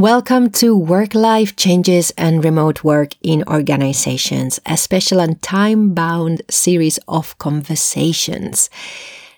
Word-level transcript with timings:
Welcome 0.00 0.48
to 0.52 0.74
Work 0.74 1.14
Life 1.14 1.56
Changes 1.56 2.10
and 2.16 2.42
Remote 2.42 2.82
Work 2.82 3.16
in 3.20 3.44
Organizations, 3.46 4.58
a 4.64 4.78
special 4.78 5.20
and 5.20 5.42
time 5.42 5.92
bound 5.92 6.40
series 6.48 6.98
of 7.06 7.36
conversations. 7.36 8.70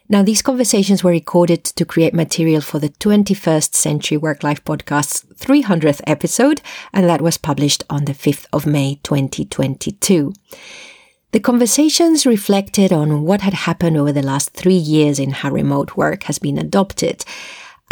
Now, 0.09 0.22
these 0.22 0.40
conversations 0.40 1.03
were 1.03 1.11
recorded 1.11 1.64
to 1.64 1.85
create 1.85 2.14
material 2.14 2.61
for 2.61 2.79
the 2.79 2.90
21st 2.90 3.75
Century 3.75 4.17
Work 4.17 4.45
Life 4.45 4.62
Podcast's 4.62 5.25
300th 5.35 6.01
episode, 6.06 6.62
and 6.92 7.08
that 7.08 7.20
was 7.22 7.38
published 7.38 7.82
on 7.90 8.04
the 8.04 8.14
5th 8.14 8.46
of 8.52 8.64
May 8.64 9.00
2022. 9.02 10.32
The 11.32 11.40
conversations 11.40 12.24
reflected 12.24 12.92
on 12.92 13.24
what 13.24 13.40
had 13.40 13.54
happened 13.54 13.96
over 13.96 14.12
the 14.12 14.22
last 14.22 14.50
three 14.50 14.76
years 14.76 15.18
in 15.18 15.32
how 15.32 15.50
remote 15.50 15.96
work 15.96 16.22
has 16.24 16.38
been 16.38 16.56
adopted 16.56 17.24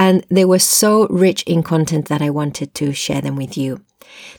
and 0.01 0.25
they 0.30 0.46
were 0.46 0.59
so 0.59 1.07
rich 1.09 1.43
in 1.43 1.62
content 1.62 2.09
that 2.09 2.23
I 2.23 2.30
wanted 2.30 2.75
to 2.77 2.95
share 2.95 3.21
them 3.21 3.37
with 3.37 3.59
you. 3.59 3.85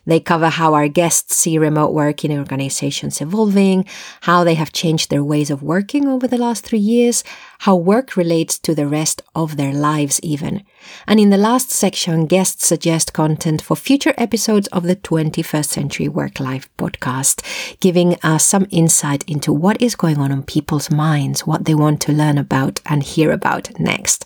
They 0.05 0.19
cover 0.19 0.49
how 0.49 0.73
our 0.73 0.87
guests 0.87 1.35
see 1.35 1.57
remote 1.59 1.93
work 1.93 2.25
in 2.25 2.37
organizations 2.37 3.21
evolving, 3.21 3.85
how 4.21 4.43
they 4.43 4.55
have 4.55 4.73
changed 4.73 5.09
their 5.11 5.23
ways 5.23 5.51
of 5.51 5.61
working 5.61 6.07
over 6.07 6.27
the 6.27 6.37
last 6.37 6.65
three 6.65 6.79
years, 6.79 7.23
how 7.59 7.75
work 7.75 8.17
relates 8.17 8.57
to 8.59 8.73
the 8.73 8.87
rest 8.87 9.21
of 9.35 9.55
their 9.55 9.71
lives, 9.71 10.19
even. 10.23 10.63
And 11.07 11.19
in 11.19 11.29
the 11.29 11.37
last 11.37 11.69
section, 11.69 12.25
guests 12.25 12.65
suggest 12.65 13.13
content 13.13 13.61
for 13.61 13.77
future 13.77 14.15
episodes 14.17 14.67
of 14.69 14.83
the 14.83 14.95
21st 14.95 15.65
Century 15.65 16.07
Work 16.07 16.39
Life 16.39 16.69
podcast, 16.77 17.45
giving 17.79 18.17
us 18.23 18.43
some 18.45 18.65
insight 18.71 19.23
into 19.29 19.53
what 19.53 19.79
is 19.79 19.95
going 19.95 20.17
on 20.17 20.31
in 20.31 20.41
people's 20.41 20.89
minds, 20.89 21.45
what 21.45 21.65
they 21.65 21.75
want 21.75 22.01
to 22.01 22.11
learn 22.11 22.39
about 22.39 22.81
and 22.87 23.03
hear 23.03 23.31
about 23.31 23.79
next. 23.79 24.25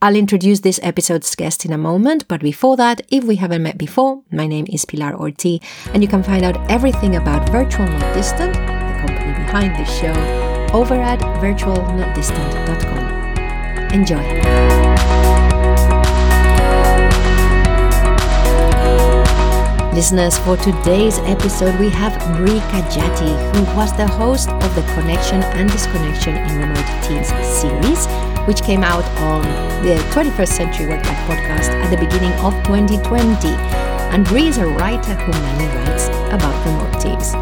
I'll 0.00 0.14
introduce 0.14 0.60
this 0.60 0.78
episode's 0.84 1.34
guest 1.34 1.64
in 1.64 1.72
a 1.72 1.78
moment, 1.78 2.28
but 2.28 2.40
before 2.40 2.76
that, 2.76 3.02
if 3.10 3.24
we 3.24 3.34
haven't 3.34 3.64
met 3.64 3.76
before, 3.76 4.22
my 4.30 4.46
name 4.46 4.64
is 4.70 4.84
Pilar 4.84 5.14
Orti, 5.14 5.60
and 5.92 6.04
you 6.04 6.08
can 6.08 6.22
find 6.22 6.44
out 6.44 6.56
everything 6.70 7.16
about 7.16 7.50
Virtual 7.50 7.84
Not 7.84 8.14
Distant, 8.14 8.52
the 8.52 9.02
company 9.04 9.32
behind 9.32 9.74
this 9.74 9.90
show, 9.98 10.14
over 10.72 10.94
at 10.94 11.18
virtualnotdistant.com. 11.42 13.92
Enjoy. 13.92 14.22
Listeners, 19.92 20.38
for 20.38 20.56
today's 20.58 21.18
episode, 21.24 21.76
we 21.80 21.88
have 21.88 22.16
Bree 22.36 22.60
Caggiati, 22.70 23.34
who 23.56 23.64
was 23.76 23.92
the 23.96 24.06
host 24.06 24.48
of 24.48 24.74
the 24.76 24.82
Connection 24.94 25.42
and 25.42 25.68
Disconnection 25.68 26.36
in 26.36 26.58
Remote 26.60 26.86
Teams 27.02 27.26
series, 27.44 28.06
which 28.48 28.62
came 28.62 28.82
out 28.82 29.04
on 29.20 29.42
the 29.84 29.94
21st 30.10 30.48
Century 30.48 30.86
Work 30.86 31.04
Life 31.04 31.18
podcast 31.28 31.68
at 31.84 31.90
the 31.90 31.98
beginning 31.98 32.32
of 32.40 32.54
2020. 32.64 33.48
And 34.08 34.24
Bree 34.24 34.48
is 34.48 34.56
a 34.56 34.66
writer 34.66 35.12
who 35.12 35.32
mainly 35.32 35.66
writes 35.76 36.08
about 36.32 36.56
remote 36.64 36.98
teams. 36.98 37.34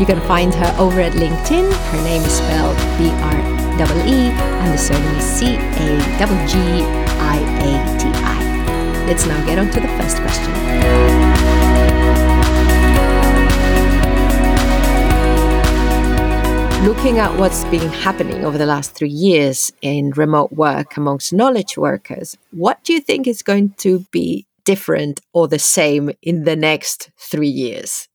You 0.00 0.04
can 0.04 0.20
find 0.26 0.52
her 0.52 0.74
over 0.76 1.00
at 1.00 1.12
LinkedIn. 1.12 1.72
Her 1.90 2.02
name 2.02 2.22
is 2.22 2.32
spelled 2.32 2.76
B 2.98 3.08
R 3.22 3.38
E 3.78 4.02
E, 4.04 4.30
and 4.34 4.74
the 4.74 4.78
surname 4.78 5.16
is 5.16 5.24
C 5.24 5.54
A 5.54 5.88
G 6.50 6.58
I 7.22 7.38
A 7.62 7.98
T 8.00 8.08
I. 8.12 9.06
Let's 9.06 9.26
now 9.26 9.46
get 9.46 9.60
on 9.60 9.70
to 9.70 9.80
the 9.80 9.88
first 9.96 10.16
question. 10.16 11.27
Looking 16.82 17.18
at 17.18 17.36
what's 17.38 17.64
been 17.64 17.88
happening 17.88 18.44
over 18.44 18.56
the 18.56 18.66
last 18.66 18.92
three 18.92 19.08
years 19.08 19.72
in 19.82 20.10
remote 20.10 20.52
work 20.52 20.96
amongst 20.96 21.32
knowledge 21.32 21.76
workers, 21.76 22.36
what 22.52 22.82
do 22.84 22.92
you 22.92 23.00
think 23.00 23.26
is 23.26 23.42
going 23.42 23.70
to 23.78 24.00
be 24.12 24.46
different 24.64 25.20
or 25.32 25.48
the 25.48 25.58
same 25.58 26.10
in 26.22 26.44
the 26.44 26.54
next 26.54 27.10
three 27.16 27.48
years? 27.48 28.08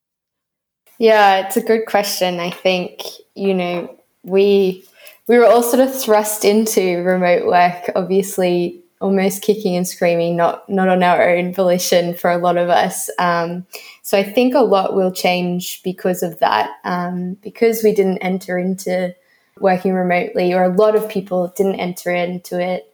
Yeah, 0.98 1.46
it's 1.46 1.58
a 1.58 1.62
good 1.62 1.86
question. 1.88 2.40
I 2.40 2.52
think, 2.52 3.02
you 3.36 3.54
know, 3.54 4.00
we 4.24 4.86
we 5.28 5.38
were 5.38 5.46
all 5.46 5.64
sort 5.64 5.86
of 5.86 5.94
thrust 5.94 6.46
into 6.46 7.02
remote 7.04 7.46
work, 7.46 7.92
obviously 7.96 8.83
almost 9.04 9.42
kicking 9.42 9.76
and 9.76 9.86
screaming, 9.86 10.38
not 10.38 10.68
not 10.70 10.88
on 10.88 11.04
our 11.04 11.30
own 11.36 11.54
volition 11.54 12.16
for 12.16 12.32
a 12.32 12.38
lot 12.38 12.56
of 12.58 12.70
us. 12.70 13.10
Um, 13.20 13.68
so 14.02 14.18
I 14.18 14.24
think 14.24 14.56
a 14.56 14.62
lot 14.62 14.96
will 14.96 15.12
change 15.12 15.84
because 15.84 16.24
of 16.24 16.40
that, 16.40 16.72
um, 16.86 17.34
because 17.44 17.84
we 17.84 17.94
didn't 17.94 18.20
enter 18.20 18.58
into 18.58 19.14
working 19.60 19.94
remotely, 19.94 20.54
or 20.54 20.64
a 20.64 20.76
lot 20.76 20.96
of 20.96 21.10
people 21.10 21.54
didn't 21.58 21.82
enter 21.82 22.12
into 22.16 22.60
it. 22.60 22.92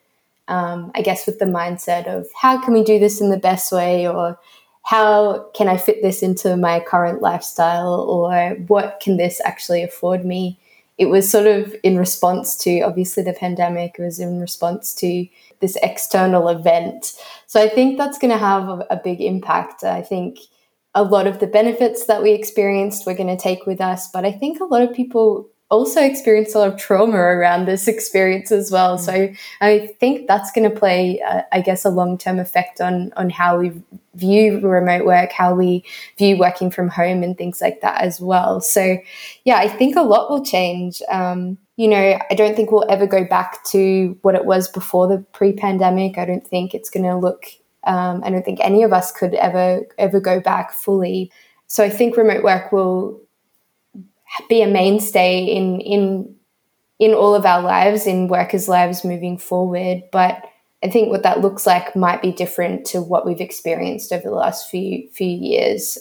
Um, 0.47 0.91
I 0.95 1.03
guess 1.03 1.27
with 1.27 1.37
the 1.37 1.45
mindset 1.45 2.07
of 2.07 2.27
how 2.33 2.59
can 2.59 2.73
we 2.73 2.83
do 2.83 2.97
this 2.97 3.21
in 3.21 3.29
the 3.29 3.37
best 3.37 3.71
way, 3.71 4.07
or 4.07 4.39
how 4.81 5.47
can 5.53 5.67
I 5.67 5.77
fit 5.77 6.01
this 6.01 6.23
into 6.23 6.57
my 6.57 6.79
current 6.79 7.21
lifestyle, 7.21 8.01
or 8.01 8.55
what 8.67 8.99
can 8.99 9.17
this 9.17 9.39
actually 9.45 9.83
afford 9.83 10.25
me? 10.25 10.57
It 10.99 11.07
was 11.07 11.27
sort 11.27 11.47
of 11.47 11.73
in 11.81 11.97
response 11.97 12.55
to 12.57 12.81
obviously 12.81 13.23
the 13.23 13.33
pandemic. 13.33 13.95
It 13.97 14.03
was 14.03 14.19
in 14.19 14.39
response 14.39 14.93
to 14.95 15.25
this 15.61 15.77
external 15.81 16.49
event. 16.49 17.13
So 17.47 17.61
I 17.61 17.69
think 17.69 17.97
that's 17.97 18.19
going 18.19 18.31
to 18.31 18.37
have 18.37 18.69
a, 18.69 18.85
a 18.91 19.01
big 19.01 19.21
impact. 19.21 19.83
I 19.83 20.01
think 20.01 20.39
a 20.93 21.03
lot 21.03 21.25
of 21.25 21.39
the 21.39 21.47
benefits 21.47 22.05
that 22.05 22.21
we 22.21 22.31
experienced 22.31 23.05
we're 23.05 23.15
going 23.15 23.35
to 23.35 23.41
take 23.41 23.65
with 23.65 23.79
us, 23.79 24.09
but 24.11 24.25
I 24.25 24.31
think 24.31 24.59
a 24.59 24.65
lot 24.65 24.81
of 24.81 24.93
people 24.93 25.49
also 25.69 26.01
experienced 26.01 26.55
a 26.55 26.59
lot 26.59 26.69
of 26.69 26.77
trauma 26.77 27.17
around 27.17 27.65
this 27.65 27.87
experience 27.87 28.51
as 28.51 28.71
well. 28.71 28.97
Mm. 28.97 29.01
So 29.01 29.33
I 29.61 29.87
think 29.99 30.27
that's 30.27 30.51
going 30.51 30.69
to 30.69 30.75
play, 30.75 31.21
uh, 31.21 31.43
I 31.51 31.61
guess, 31.61 31.85
a 31.85 31.89
long 31.89 32.17
term 32.17 32.39
effect 32.39 32.81
on 32.81 33.13
on 33.15 33.29
how 33.29 33.59
we 33.59 33.71
view 34.15 34.59
remote 34.59 35.05
work, 35.05 35.31
how 35.31 35.53
we 35.53 35.83
view 36.17 36.37
working 36.37 36.71
from 36.71 36.89
home, 36.89 37.23
and 37.23 37.37
things 37.37 37.61
like 37.61 37.81
that 37.81 38.01
as 38.01 38.19
well. 38.19 38.61
So 38.61 38.97
yeah, 39.45 39.57
I 39.57 39.67
think 39.67 39.95
a 39.95 40.01
lot 40.01 40.29
will 40.29 40.43
change. 40.43 41.01
Um, 41.09 41.57
you 41.77 41.87
know, 41.87 42.19
I 42.29 42.33
don't 42.35 42.55
think 42.55 42.71
we'll 42.71 42.89
ever 42.89 43.07
go 43.07 43.23
back 43.23 43.63
to 43.65 44.17
what 44.23 44.35
it 44.35 44.45
was 44.45 44.67
before 44.67 45.07
the 45.07 45.19
pre-pandemic. 45.31 46.17
I 46.17 46.25
don't 46.25 46.45
think 46.45 46.73
it's 46.73 46.89
going 46.89 47.05
to 47.05 47.15
look. 47.15 47.45
Um, 47.85 48.21
I 48.25 48.29
don't 48.29 48.43
think 48.43 48.59
any 48.59 48.83
of 48.83 48.91
us 48.91 49.11
could 49.11 49.33
ever 49.35 49.85
ever 49.97 50.19
go 50.19 50.39
back 50.41 50.73
fully. 50.73 51.31
So 51.67 51.83
I 51.83 51.89
think 51.89 52.17
remote 52.17 52.43
work 52.43 52.71
will 52.71 53.21
be 54.47 54.61
a 54.61 54.67
mainstay 54.67 55.43
in 55.43 55.81
in 55.81 56.35
in 56.99 57.13
all 57.13 57.33
of 57.33 57.45
our 57.45 57.61
lives, 57.61 58.05
in 58.05 58.27
workers' 58.27 58.67
lives 58.67 59.05
moving 59.05 59.37
forward. 59.37 60.03
But 60.11 60.43
I 60.83 60.89
think 60.89 61.09
what 61.09 61.23
that 61.23 61.41
looks 61.41 61.65
like 61.65 61.95
might 61.95 62.21
be 62.21 62.31
different 62.31 62.85
to 62.87 63.01
what 63.01 63.25
we've 63.25 63.41
experienced 63.41 64.11
over 64.11 64.29
the 64.29 64.35
last 64.35 64.69
few 64.69 65.09
few 65.11 65.27
years. 65.27 65.97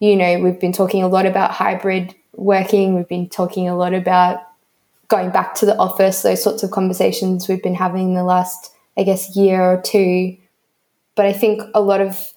You 0.00 0.16
know, 0.16 0.40
we've 0.40 0.60
been 0.60 0.72
talking 0.72 1.02
a 1.02 1.08
lot 1.08 1.26
about 1.26 1.50
hybrid 1.50 2.14
working. 2.34 2.94
We've 2.94 3.08
been 3.08 3.28
talking 3.28 3.68
a 3.68 3.76
lot 3.76 3.94
about 3.94 4.40
going 5.08 5.30
back 5.30 5.54
to 5.56 5.66
the 5.66 5.76
office, 5.78 6.22
those 6.22 6.42
sorts 6.42 6.62
of 6.62 6.70
conversations 6.70 7.48
we've 7.48 7.62
been 7.62 7.74
having 7.74 8.10
in 8.10 8.14
the 8.14 8.24
last, 8.24 8.72
I 8.96 9.02
guess, 9.02 9.36
year 9.36 9.60
or 9.60 9.80
two. 9.80 10.36
But 11.16 11.26
I 11.26 11.32
think 11.32 11.62
a 11.74 11.80
lot 11.80 12.00
of 12.00 12.32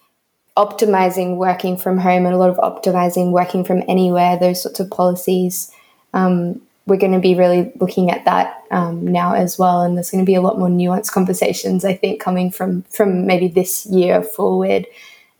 optimizing 0.57 1.37
working 1.37 1.77
from 1.77 1.97
home 1.97 2.25
and 2.25 2.35
a 2.35 2.37
lot 2.37 2.49
of 2.49 2.57
optimizing 2.57 3.31
working 3.31 3.63
from 3.63 3.83
anywhere, 3.87 4.37
those 4.37 4.61
sorts 4.61 4.79
of 4.79 4.89
policies, 4.89 5.71
um, 6.13 6.61
we're 6.87 6.97
going 6.97 7.13
to 7.13 7.19
be 7.19 7.35
really 7.35 7.71
looking 7.79 8.11
at 8.11 8.25
that 8.25 8.63
um, 8.71 9.05
now 9.05 9.33
as 9.33 9.57
well. 9.57 9.81
And 9.81 9.95
there's 9.95 10.11
going 10.11 10.23
to 10.23 10.29
be 10.29 10.35
a 10.35 10.41
lot 10.41 10.59
more 10.59 10.67
nuanced 10.67 11.11
conversations, 11.11 11.85
I 11.85 11.95
think, 11.95 12.19
coming 12.19 12.51
from 12.51 12.83
from 12.83 13.25
maybe 13.25 13.47
this 13.47 13.85
year 13.85 14.21
forward. 14.21 14.87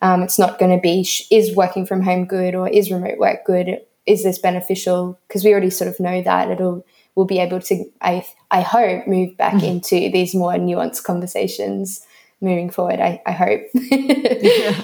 Um, 0.02 0.24
it's 0.24 0.40
not 0.40 0.60
going 0.60 0.76
to 0.76 0.82
be 0.82 1.08
is 1.30 1.56
working 1.56 1.86
from 1.86 2.02
home 2.02 2.26
good 2.26 2.56
or 2.56 2.70
is 2.70 2.92
remote 2.92 3.18
work 3.18 3.46
good? 3.46 3.82
Is 4.06 4.24
this 4.24 4.40
beneficial? 4.40 5.20
Because 5.28 5.44
we 5.44 5.52
already 5.52 5.70
sort 5.70 5.90
of 5.90 6.00
know 6.00 6.22
that 6.22 6.50
it'll 6.50 6.86
we'll 7.16 7.26
be 7.26 7.40
able 7.40 7.60
to, 7.60 7.86
I, 8.02 8.26
I 8.52 8.62
hope, 8.62 9.06
move 9.06 9.36
back 9.36 9.56
mm-hmm. 9.56 9.66
into 9.66 9.96
these 10.10 10.34
more 10.34 10.54
nuanced 10.54 11.04
conversations 11.04 12.06
moving 12.42 12.70
forward. 12.70 13.00
I, 13.00 13.22
I 13.26 13.32
hope. 13.32 13.62
yeah. 13.74 14.82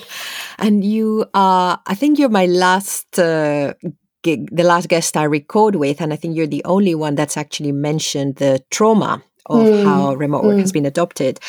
And 0.59 0.83
you 0.83 1.25
are, 1.33 1.79
I 1.85 1.95
think 1.95 2.17
you're 2.17 2.29
my 2.29 2.45
last 2.45 3.19
uh, 3.19 3.73
gig, 4.23 4.55
the 4.55 4.63
last 4.63 4.89
guest 4.89 5.17
I 5.17 5.23
record 5.23 5.75
with, 5.75 6.01
and 6.01 6.13
I 6.13 6.15
think 6.15 6.35
you're 6.35 6.47
the 6.47 6.65
only 6.65 6.95
one 6.95 7.15
that's 7.15 7.37
actually 7.37 7.71
mentioned 7.71 8.37
the 8.37 8.63
trauma 8.71 9.23
of 9.47 9.65
mm. 9.65 9.83
how 9.83 10.13
remote 10.15 10.43
work 10.43 10.57
mm. 10.57 10.61
has 10.61 10.71
been 10.71 10.85
adopted. 10.85 11.39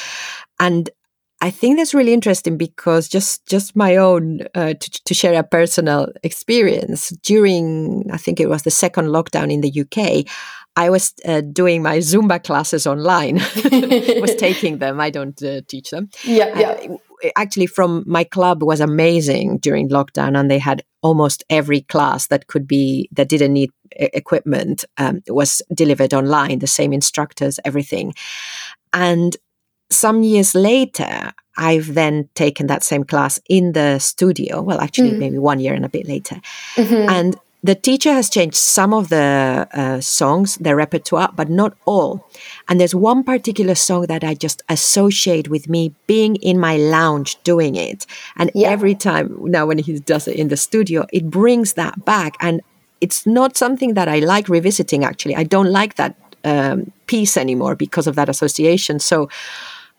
And 0.60 0.90
I 1.40 1.50
think 1.50 1.76
that's 1.76 1.94
really 1.94 2.12
interesting 2.12 2.56
because 2.56 3.08
just 3.08 3.46
just 3.46 3.76
my 3.76 3.96
own 3.96 4.40
uh, 4.54 4.74
to, 4.74 5.02
to 5.04 5.14
share 5.14 5.38
a 5.38 5.44
personal 5.44 6.08
experience 6.24 7.10
during 7.22 8.04
I 8.12 8.16
think 8.16 8.40
it 8.40 8.48
was 8.48 8.62
the 8.62 8.70
second 8.70 9.06
lockdown 9.06 9.52
in 9.52 9.60
the 9.60 9.80
UK. 9.82 10.26
I 10.78 10.90
was 10.90 11.12
uh, 11.24 11.40
doing 11.40 11.82
my 11.82 11.98
Zumba 11.98 12.42
classes 12.42 12.86
online. 12.86 13.34
was 14.20 14.34
taking 14.38 14.78
them. 14.78 15.00
I 15.00 15.10
don't 15.10 15.42
uh, 15.42 15.60
teach 15.66 15.90
them. 15.90 16.08
Yeah, 16.22 16.56
yeah. 16.56 16.96
Uh, 17.24 17.30
actually, 17.34 17.66
from 17.66 18.04
my 18.06 18.22
club 18.22 18.62
was 18.62 18.80
amazing 18.80 19.58
during 19.58 19.88
lockdown, 19.88 20.38
and 20.38 20.48
they 20.48 20.60
had 20.60 20.84
almost 21.02 21.42
every 21.50 21.80
class 21.80 22.28
that 22.28 22.46
could 22.46 22.68
be 22.68 23.08
that 23.10 23.28
didn't 23.28 23.54
need 23.54 23.70
equipment 23.90 24.84
um, 24.98 25.20
was 25.26 25.62
delivered 25.74 26.14
online. 26.14 26.60
The 26.60 26.68
same 26.68 26.92
instructors, 26.92 27.58
everything, 27.64 28.14
and 28.92 29.36
some 29.90 30.22
years 30.22 30.54
later, 30.54 31.32
I've 31.56 31.94
then 31.94 32.28
taken 32.34 32.68
that 32.68 32.84
same 32.84 33.02
class 33.02 33.40
in 33.48 33.72
the 33.72 33.98
studio. 33.98 34.62
Well, 34.62 34.80
actually, 34.80 35.10
mm-hmm. 35.10 35.18
maybe 35.18 35.38
one 35.38 35.58
year 35.58 35.74
and 35.74 35.84
a 35.84 35.88
bit 35.88 36.06
later. 36.06 36.40
Mm-hmm. 36.76 37.10
And 37.10 37.36
the 37.62 37.74
teacher 37.74 38.12
has 38.12 38.30
changed 38.30 38.56
some 38.56 38.94
of 38.94 39.08
the 39.08 39.68
uh, 39.72 40.00
songs, 40.00 40.56
the 40.56 40.76
repertoire, 40.76 41.30
but 41.34 41.50
not 41.50 41.76
all. 41.86 42.28
And 42.68 42.80
there's 42.80 42.94
one 42.94 43.24
particular 43.24 43.74
song 43.74 44.06
that 44.06 44.22
I 44.22 44.34
just 44.34 44.62
associate 44.68 45.48
with 45.48 45.68
me 45.68 45.92
being 46.06 46.36
in 46.36 46.60
my 46.60 46.76
lounge 46.76 47.36
doing 47.42 47.74
it. 47.74 48.06
And 48.36 48.50
yeah. 48.54 48.68
every 48.68 48.94
time 48.94 49.36
now, 49.42 49.66
when 49.66 49.78
he 49.78 49.98
does 49.98 50.28
it 50.28 50.36
in 50.36 50.48
the 50.48 50.56
studio, 50.56 51.06
it 51.12 51.30
brings 51.30 51.72
that 51.72 52.04
back. 52.04 52.36
And 52.40 52.60
it's 53.00 53.26
not 53.26 53.56
something 53.56 53.94
that 53.94 54.08
I 54.08 54.20
like 54.20 54.48
revisiting, 54.48 55.04
actually. 55.04 55.34
I 55.34 55.42
don't 55.42 55.72
like 55.72 55.96
that 55.96 56.14
um, 56.44 56.92
piece 57.06 57.36
anymore 57.36 57.74
because 57.74 58.06
of 58.06 58.14
that 58.14 58.28
association. 58.28 59.00
So 59.00 59.28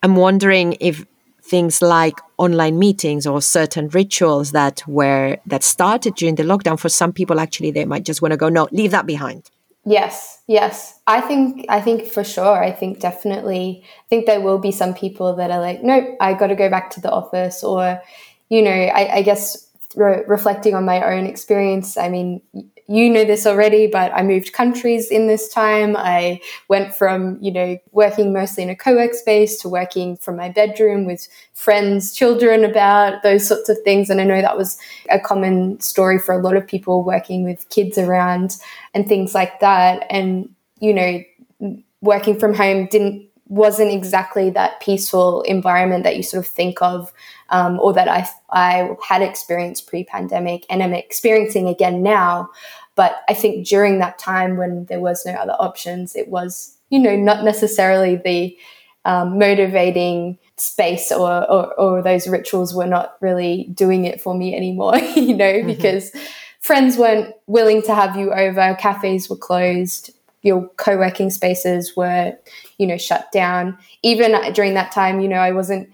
I'm 0.01 0.15
wondering 0.15 0.77
if 0.79 1.05
things 1.49 1.81
like 1.81 2.19
online 2.37 2.77
meetings 2.77 3.25
or 3.25 3.41
certain 3.41 3.89
rituals 3.89 4.51
that 4.51 4.83
were 4.87 5.37
that 5.45 5.63
started 5.63 6.15
during 6.15 6.35
the 6.35 6.43
lockdown 6.43 6.79
for 6.79 6.89
some 6.89 7.11
people 7.11 7.39
actually 7.39 7.71
they 7.71 7.85
might 7.85 8.05
just 8.05 8.21
want 8.21 8.31
to 8.31 8.37
go 8.37 8.49
no 8.49 8.67
leave 8.71 8.91
that 8.91 9.05
behind. 9.05 9.49
Yes 9.85 10.39
yes. 10.47 10.99
I 11.07 11.21
think 11.21 11.65
i 11.69 11.81
think 11.81 12.05
for 12.05 12.23
sure 12.23 12.63
i 12.63 12.71
think 12.71 12.99
definitely 12.99 13.83
i 13.83 14.07
think 14.09 14.25
there 14.25 14.41
will 14.41 14.59
be 14.59 14.71
some 14.71 14.93
people 14.93 15.35
that 15.35 15.49
are 15.49 15.59
like 15.59 15.81
nope 15.83 16.15
i 16.21 16.33
got 16.33 16.47
to 16.47 16.55
go 16.55 16.69
back 16.69 16.91
to 16.91 17.01
the 17.01 17.11
office 17.11 17.63
or 17.63 18.01
you 18.49 18.61
know 18.61 18.71
i, 18.99 19.17
I 19.17 19.21
guess 19.23 19.68
re- 19.95 20.23
reflecting 20.27 20.75
on 20.75 20.85
my 20.85 21.01
own 21.03 21.25
experience 21.25 21.97
i 21.97 22.09
mean 22.09 22.41
you 22.89 23.07
know 23.07 23.23
this 23.23 23.45
already, 23.45 23.85
but 23.85 24.11
I 24.15 24.23
moved 24.23 24.51
countries 24.51 25.11
in 25.11 25.27
this 25.27 25.53
time. 25.53 25.95
I 25.95 26.41
went 26.69 26.95
from, 26.95 27.37
you 27.39 27.51
know, 27.51 27.77
working 27.91 28.33
mostly 28.33 28.63
in 28.63 28.69
a 28.71 28.75
co 28.75 28.95
work 28.95 29.13
space 29.13 29.61
to 29.61 29.69
working 29.69 30.17
from 30.17 30.37
my 30.37 30.49
bedroom 30.49 31.05
with 31.05 31.27
friends, 31.53 32.11
children 32.13 32.65
about 32.65 33.21
those 33.21 33.47
sorts 33.47 33.69
of 33.69 33.77
things. 33.83 34.09
And 34.09 34.19
I 34.19 34.23
know 34.23 34.41
that 34.41 34.57
was 34.57 34.79
a 35.11 35.19
common 35.19 35.79
story 35.81 36.17
for 36.17 36.33
a 36.33 36.41
lot 36.41 36.55
of 36.55 36.65
people 36.65 37.03
working 37.03 37.43
with 37.43 37.69
kids 37.69 37.95
around 37.99 38.57
and 38.95 39.07
things 39.07 39.35
like 39.35 39.59
that. 39.59 40.07
And, 40.09 40.49
you 40.79 40.91
know, 40.91 41.75
working 42.01 42.39
from 42.39 42.55
home 42.55 42.87
didn't 42.87 43.28
wasn't 43.49 43.91
exactly 43.91 44.49
that 44.51 44.79
peaceful 44.79 45.41
environment 45.41 46.03
that 46.03 46.15
you 46.15 46.23
sort 46.23 46.45
of 46.45 46.51
think 46.51 46.81
of 46.81 47.11
um, 47.49 47.79
or 47.79 47.93
that 47.93 48.07
I, 48.07 48.27
I 48.51 48.95
had 49.07 49.21
experienced 49.21 49.87
pre-pandemic 49.87 50.65
and 50.69 50.81
am 50.81 50.93
experiencing 50.93 51.67
again 51.67 52.01
now 52.01 52.49
but 52.99 53.21
I 53.29 53.33
think 53.33 53.65
during 53.65 53.99
that 53.99 54.19
time 54.19 54.57
when 54.57 54.83
there 54.89 54.99
was 54.99 55.25
no 55.25 55.31
other 55.31 55.55
options, 55.57 56.17
it 56.17 56.27
was, 56.27 56.75
you 56.89 56.99
know, 56.99 57.15
not 57.15 57.45
necessarily 57.45 58.17
the 58.17 58.57
um, 59.05 59.39
motivating 59.39 60.37
space 60.57 61.09
or, 61.09 61.49
or, 61.49 61.73
or, 61.79 62.01
those 62.01 62.27
rituals 62.27 62.75
were 62.75 62.85
not 62.85 63.15
really 63.21 63.69
doing 63.73 64.03
it 64.03 64.19
for 64.19 64.35
me 64.35 64.53
anymore, 64.53 64.97
you 65.15 65.33
know, 65.33 65.45
mm-hmm. 65.45 65.67
because 65.67 66.11
friends 66.59 66.97
weren't 66.97 67.33
willing 67.47 67.81
to 67.83 67.95
have 67.95 68.17
you 68.17 68.33
over, 68.33 68.75
cafes 68.77 69.29
were 69.29 69.37
closed, 69.37 70.13
your 70.41 70.67
co-working 70.77 71.29
spaces 71.29 71.95
were, 71.95 72.37
you 72.77 72.87
know, 72.87 72.97
shut 72.97 73.31
down. 73.31 73.77
Even 74.03 74.35
during 74.53 74.73
that 74.73 74.91
time, 74.91 75.19
you 75.19 75.27
know, 75.27 75.37
I 75.39 75.51
wasn't 75.51 75.89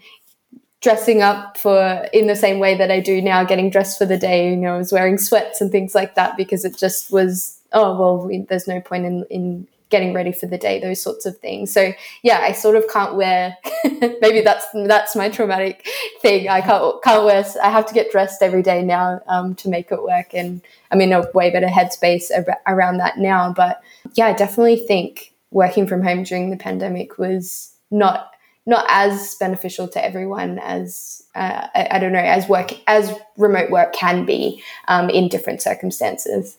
dressing 0.80 1.22
up 1.22 1.58
for 1.58 2.06
in 2.12 2.26
the 2.26 2.36
same 2.36 2.58
way 2.58 2.76
that 2.76 2.90
I 2.90 3.00
do 3.00 3.20
now, 3.20 3.44
getting 3.44 3.70
dressed 3.70 3.98
for 3.98 4.06
the 4.06 4.18
day. 4.18 4.50
You 4.50 4.56
know, 4.56 4.74
I 4.74 4.78
was 4.78 4.92
wearing 4.92 5.18
sweats 5.18 5.60
and 5.60 5.72
things 5.72 5.94
like 5.94 6.14
that 6.14 6.36
because 6.36 6.64
it 6.64 6.76
just 6.76 7.10
was, 7.10 7.60
oh, 7.72 7.98
well, 7.98 8.26
we, 8.26 8.38
there's 8.42 8.68
no 8.68 8.80
point 8.80 9.04
in, 9.04 9.24
in 9.30 9.66
getting 9.88 10.12
ready 10.12 10.32
for 10.32 10.46
the 10.46 10.58
day, 10.58 10.80
those 10.80 11.00
sorts 11.00 11.26
of 11.26 11.38
things. 11.38 11.72
So 11.72 11.92
yeah, 12.22 12.40
I 12.40 12.52
sort 12.52 12.76
of 12.76 12.84
can't 12.92 13.14
wear, 13.14 13.56
maybe 13.84 14.40
that's, 14.40 14.66
that's 14.74 15.14
my 15.14 15.28
traumatic 15.28 15.86
thing. 16.20 16.48
I 16.48 16.60
can't, 16.60 17.02
can't 17.02 17.24
wear, 17.24 17.44
I 17.62 17.70
have 17.70 17.86
to 17.86 17.94
get 17.94 18.10
dressed 18.10 18.42
every 18.42 18.62
day 18.62 18.82
now 18.82 19.20
um, 19.28 19.54
to 19.56 19.68
make 19.68 19.92
it 19.92 20.02
work. 20.02 20.34
And 20.34 20.60
I'm 20.90 21.00
in 21.00 21.12
a 21.12 21.30
way 21.32 21.50
better 21.50 21.68
headspace 21.68 22.30
around 22.66 22.98
that 22.98 23.18
now. 23.18 23.52
But 23.52 23.80
yeah, 24.14 24.26
I 24.26 24.32
definitely 24.32 24.78
think 24.78 25.32
working 25.50 25.86
from 25.86 26.02
home 26.02 26.24
during 26.24 26.50
the 26.50 26.56
pandemic 26.56 27.18
was 27.18 27.72
not 27.90 28.32
not 28.68 28.84
as 28.88 29.36
beneficial 29.36 29.86
to 29.86 30.04
everyone 30.04 30.58
as 30.58 31.22
uh, 31.36 31.68
I, 31.72 31.88
I, 31.92 31.98
don't 32.00 32.12
know 32.12 32.18
as 32.18 32.48
work 32.48 32.72
as 32.88 33.14
remote 33.36 33.70
work 33.70 33.92
can 33.92 34.26
be 34.26 34.60
um, 34.88 35.08
in 35.08 35.28
different 35.28 35.62
circumstances. 35.62 36.58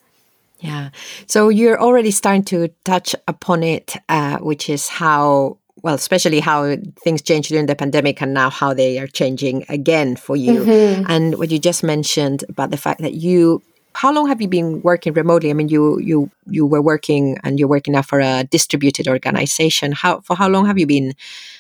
Yeah, 0.60 0.90
so 1.28 1.50
you're 1.50 1.80
already 1.80 2.12
starting 2.12 2.44
to 2.46 2.70
touch 2.84 3.16
upon 3.28 3.62
it, 3.62 3.96
uh, 4.10 4.38
which 4.40 4.70
is 4.70 4.88
how 4.88 5.58
well, 5.84 5.96
especially 5.96 6.40
how 6.40 6.76
things 7.04 7.22
changed 7.22 7.50
during 7.50 7.68
the 7.68 7.76
pandemic 7.76 8.22
and 8.22 8.34
now 8.34 8.50
how 8.50 8.74
they 8.74 8.98
are 8.98 9.08
changing 9.08 9.64
again 9.70 10.16
for 10.16 10.36
you. 10.36 10.62
Mm-hmm. 10.66 11.06
And 11.08 11.38
what 11.38 11.52
you 11.52 11.60
just 11.60 11.84
mentioned 11.84 12.44
about 12.50 12.72
the 12.72 12.78
fact 12.78 13.02
that 13.02 13.14
you 13.14 13.62
how 13.94 14.12
long 14.12 14.28
have 14.28 14.42
you 14.42 14.48
been 14.48 14.82
working 14.84 15.14
remotely? 15.14 15.50
I 15.50 15.54
mean, 15.54 15.70
you 15.70 16.00
you 16.00 16.30
you 16.46 16.66
were 16.66 16.82
working 16.82 17.38
and 17.44 17.60
you're 17.60 17.68
working 17.68 17.94
now 17.94 18.04
for 18.04 18.20
a 18.20 18.44
distributed 18.44 19.08
organization. 19.08 19.92
How 19.92 20.22
for 20.22 20.36
how 20.36 20.48
long 20.50 20.66
have 20.66 20.78
you 20.78 20.86
been 20.86 21.14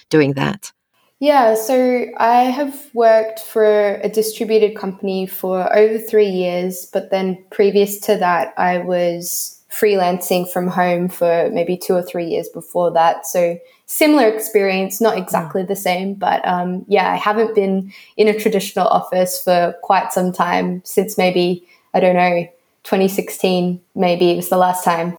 doing 0.09 0.33
that? 0.33 0.71
Yeah, 1.19 1.55
so 1.55 2.05
I 2.17 2.43
have 2.43 2.89
worked 2.93 3.39
for 3.39 3.95
a 3.95 4.09
distributed 4.09 4.77
company 4.77 5.25
for 5.25 5.75
over 5.75 5.97
three 5.97 6.29
years, 6.29 6.85
but 6.93 7.09
then 7.09 7.43
previous 7.49 7.99
to 8.01 8.17
that, 8.17 8.53
I 8.55 8.77
was 8.79 9.59
freelancing 9.71 10.51
from 10.51 10.67
home 10.67 11.09
for 11.09 11.49
maybe 11.51 11.75
two 11.75 11.95
or 11.95 12.03
three 12.03 12.25
years 12.25 12.49
before 12.49 12.91
that. 12.91 13.25
So 13.25 13.59
similar 13.87 14.27
experience, 14.27 15.01
not 15.01 15.17
exactly 15.17 15.63
the 15.63 15.75
same, 15.75 16.13
but 16.13 16.47
um, 16.47 16.85
yeah, 16.87 17.11
I 17.11 17.15
haven't 17.15 17.55
been 17.55 17.91
in 18.15 18.27
a 18.27 18.39
traditional 18.39 18.87
office 18.87 19.41
for 19.43 19.75
quite 19.81 20.13
some 20.13 20.31
time 20.31 20.83
since 20.85 21.17
maybe, 21.17 21.67
I 21.95 21.99
don't 21.99 22.15
know, 22.15 22.47
2016, 22.83 23.81
maybe 23.95 24.31
it 24.31 24.35
was 24.35 24.49
the 24.49 24.57
last 24.57 24.83
time 24.83 25.17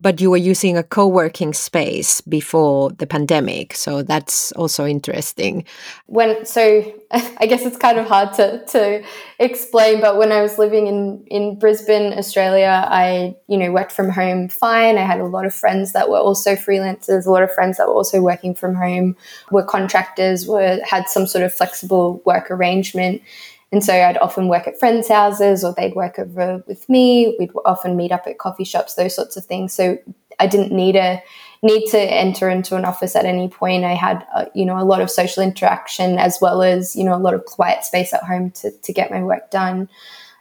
but 0.00 0.20
you 0.20 0.30
were 0.30 0.36
using 0.36 0.76
a 0.76 0.82
co-working 0.82 1.52
space 1.52 2.20
before 2.22 2.90
the 2.92 3.06
pandemic 3.06 3.74
so 3.74 4.02
that's 4.02 4.52
also 4.52 4.86
interesting. 4.86 5.64
When 6.06 6.44
so 6.44 6.92
i 7.10 7.46
guess 7.46 7.64
it's 7.64 7.76
kind 7.76 7.98
of 7.98 8.06
hard 8.06 8.32
to, 8.34 8.64
to 8.66 9.02
explain 9.38 10.00
but 10.00 10.16
when 10.16 10.30
i 10.30 10.42
was 10.42 10.58
living 10.58 10.86
in, 10.86 11.24
in 11.26 11.58
brisbane 11.58 12.12
australia 12.12 12.86
i 12.88 13.34
you 13.48 13.58
know 13.58 13.72
worked 13.72 13.92
from 13.92 14.08
home 14.08 14.48
fine. 14.48 14.96
I 14.98 15.02
had 15.02 15.20
a 15.20 15.24
lot 15.24 15.44
of 15.44 15.54
friends 15.54 15.92
that 15.92 16.08
were 16.08 16.18
also 16.18 16.54
freelancers 16.54 17.26
a 17.26 17.30
lot 17.30 17.42
of 17.42 17.52
friends 17.52 17.78
that 17.78 17.88
were 17.88 17.94
also 17.94 18.20
working 18.20 18.54
from 18.54 18.74
home 18.74 19.16
were 19.50 19.64
contractors 19.64 20.46
were 20.46 20.80
had 20.84 21.08
some 21.08 21.26
sort 21.26 21.44
of 21.44 21.52
flexible 21.52 22.22
work 22.24 22.50
arrangement 22.50 23.22
and 23.72 23.84
so 23.84 23.94
I'd 23.94 24.18
often 24.18 24.48
work 24.48 24.66
at 24.66 24.78
friends' 24.78 25.08
houses 25.08 25.62
or 25.62 25.72
they'd 25.72 25.94
work 25.94 26.18
over 26.18 26.62
with 26.66 26.88
me. 26.88 27.36
We'd 27.38 27.52
often 27.64 27.96
meet 27.96 28.10
up 28.10 28.26
at 28.26 28.38
coffee 28.38 28.64
shops, 28.64 28.94
those 28.94 29.14
sorts 29.14 29.36
of 29.36 29.44
things. 29.44 29.72
So 29.72 29.98
I 30.40 30.46
didn't 30.46 30.72
need 30.72 30.96
a 30.96 31.22
need 31.62 31.86
to 31.90 31.98
enter 31.98 32.48
into 32.48 32.74
an 32.76 32.84
office 32.84 33.14
at 33.14 33.26
any 33.26 33.48
point. 33.48 33.84
I 33.84 33.94
had, 33.94 34.26
uh, 34.34 34.46
you 34.54 34.64
know, 34.64 34.78
a 34.78 34.82
lot 34.84 35.02
of 35.02 35.10
social 35.10 35.42
interaction 35.42 36.18
as 36.18 36.38
well 36.40 36.62
as, 36.62 36.96
you 36.96 37.04
know, 37.04 37.14
a 37.14 37.20
lot 37.20 37.34
of 37.34 37.44
quiet 37.44 37.84
space 37.84 38.14
at 38.14 38.22
home 38.22 38.50
to, 38.52 38.70
to 38.70 38.92
get 38.94 39.10
my 39.10 39.22
work 39.22 39.50
done. 39.50 39.88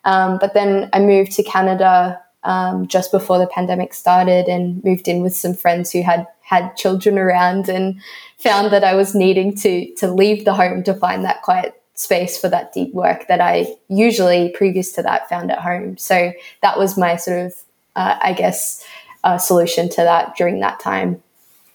Um, 0.06 0.38
but 0.39 0.53
then 0.53 0.89
I 0.94 1.00
moved 1.00 1.34
to 1.34 1.44
Canada 1.44 2.22
um, 2.44 2.88
just 2.88 3.12
before 3.12 3.38
the 3.38 3.48
pandemic 3.48 3.94
started 3.94 4.48
and 4.48 4.82
moved 4.84 5.10
in 5.10 5.22
with 5.22 5.36
some 5.36 5.53
friends 5.53 5.92
who 5.92 6.01
had 6.01 6.25
had 6.42 6.75
children 6.77 7.20
around 7.20 7.70
and 7.70 8.01
found 8.38 8.72
that 8.72 8.84
I 8.84 8.96
was 8.96 9.13
needing 9.13 9.53
to 9.58 9.94
to 9.96 10.12
leave 10.12 10.46
the 10.46 10.53
home 10.53 10.84
to 10.84 10.94
find 10.94 11.25
that 11.25 11.42
quiet 11.42 11.78
space 12.00 12.39
for 12.39 12.48
that 12.48 12.72
deep 12.72 12.94
work 12.94 13.27
that 13.27 13.41
I 13.41 13.75
usually 13.89 14.51
previous 14.56 14.94
to 14.94 15.03
that 15.03 15.27
found 15.27 15.51
at 15.51 15.60
home. 15.60 15.98
So 15.98 16.32
that 16.62 16.79
was 16.79 16.98
my 16.98 17.18
sort 17.18 17.48
of, 17.48 17.53
uh, 17.98 18.18
I 18.22 18.32
guess, 18.32 18.86
uh, 19.25 19.38
solution 19.38 19.89
to 19.89 19.98
that 19.98 20.38
during 20.38 20.62
that 20.62 20.79
time. 20.79 21.22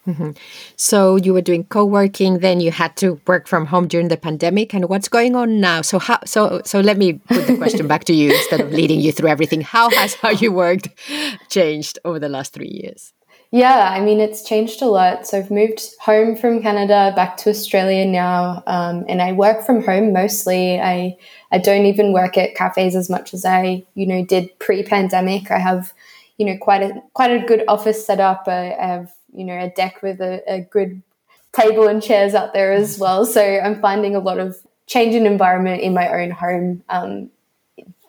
Mm-hmm. 0.06 0.30
So 0.76 1.16
you 1.16 1.34
were 1.34 1.42
doing 1.42 1.64
co-working, 1.64 2.38
then 2.38 2.60
you 2.60 2.70
had 2.70 2.96
to 2.96 3.20
work 3.26 3.46
from 3.46 3.66
home 3.66 3.86
during 3.86 4.08
the 4.08 4.16
pandemic. 4.16 4.72
And 4.74 4.88
what's 4.88 5.08
going 5.08 5.36
on 5.36 5.60
now? 5.60 5.82
So 5.82 5.98
how? 5.98 6.18
So 6.24 6.62
so 6.64 6.80
let 6.80 6.96
me 6.96 7.14
put 7.14 7.46
the 7.46 7.56
question 7.58 7.86
back 7.86 8.04
to 8.04 8.14
you 8.14 8.32
instead 8.32 8.60
of 8.60 8.72
leading 8.72 9.00
you 9.00 9.12
through 9.12 9.28
everything. 9.28 9.60
How 9.60 9.90
has 9.90 10.14
how 10.14 10.30
you 10.30 10.52
worked 10.52 10.88
changed 11.50 11.98
over 12.04 12.18
the 12.18 12.30
last 12.30 12.54
three 12.54 12.68
years? 12.68 13.12
Yeah, 13.54 13.88
I 13.88 14.00
mean, 14.00 14.18
it's 14.18 14.42
changed 14.42 14.82
a 14.82 14.86
lot. 14.86 15.28
So 15.28 15.38
I've 15.38 15.48
moved 15.48 15.80
home 16.00 16.34
from 16.34 16.60
Canada 16.60 17.12
back 17.14 17.36
to 17.36 17.50
Australia 17.50 18.04
now, 18.04 18.64
um, 18.66 19.04
and 19.08 19.22
I 19.22 19.30
work 19.30 19.64
from 19.64 19.84
home 19.84 20.12
mostly. 20.12 20.80
I 20.80 21.16
I 21.52 21.58
don't 21.58 21.86
even 21.86 22.12
work 22.12 22.36
at 22.36 22.56
cafes 22.56 22.96
as 22.96 23.08
much 23.08 23.32
as 23.32 23.44
I 23.44 23.84
you 23.94 24.08
know 24.08 24.24
did 24.24 24.58
pre-pandemic. 24.58 25.52
I 25.52 25.60
have 25.60 25.92
you 26.36 26.46
know 26.46 26.56
quite 26.60 26.82
a 26.82 27.00
quite 27.12 27.30
a 27.30 27.46
good 27.46 27.62
office 27.68 28.04
set 28.04 28.18
up. 28.18 28.48
I, 28.48 28.72
I 28.74 28.86
have 28.88 29.12
you 29.32 29.44
know 29.44 29.56
a 29.56 29.70
deck 29.70 30.02
with 30.02 30.20
a, 30.20 30.42
a 30.52 30.62
good 30.62 31.00
table 31.52 31.86
and 31.86 32.02
chairs 32.02 32.34
out 32.34 32.54
there 32.54 32.72
as 32.72 32.98
well. 32.98 33.24
So 33.24 33.40
I'm 33.40 33.80
finding 33.80 34.16
a 34.16 34.18
lot 34.20 34.40
of 34.40 34.56
change 34.88 35.14
in 35.14 35.26
environment 35.26 35.80
in 35.80 35.94
my 35.94 36.08
own 36.08 36.32
home 36.32 36.82
um, 36.88 37.30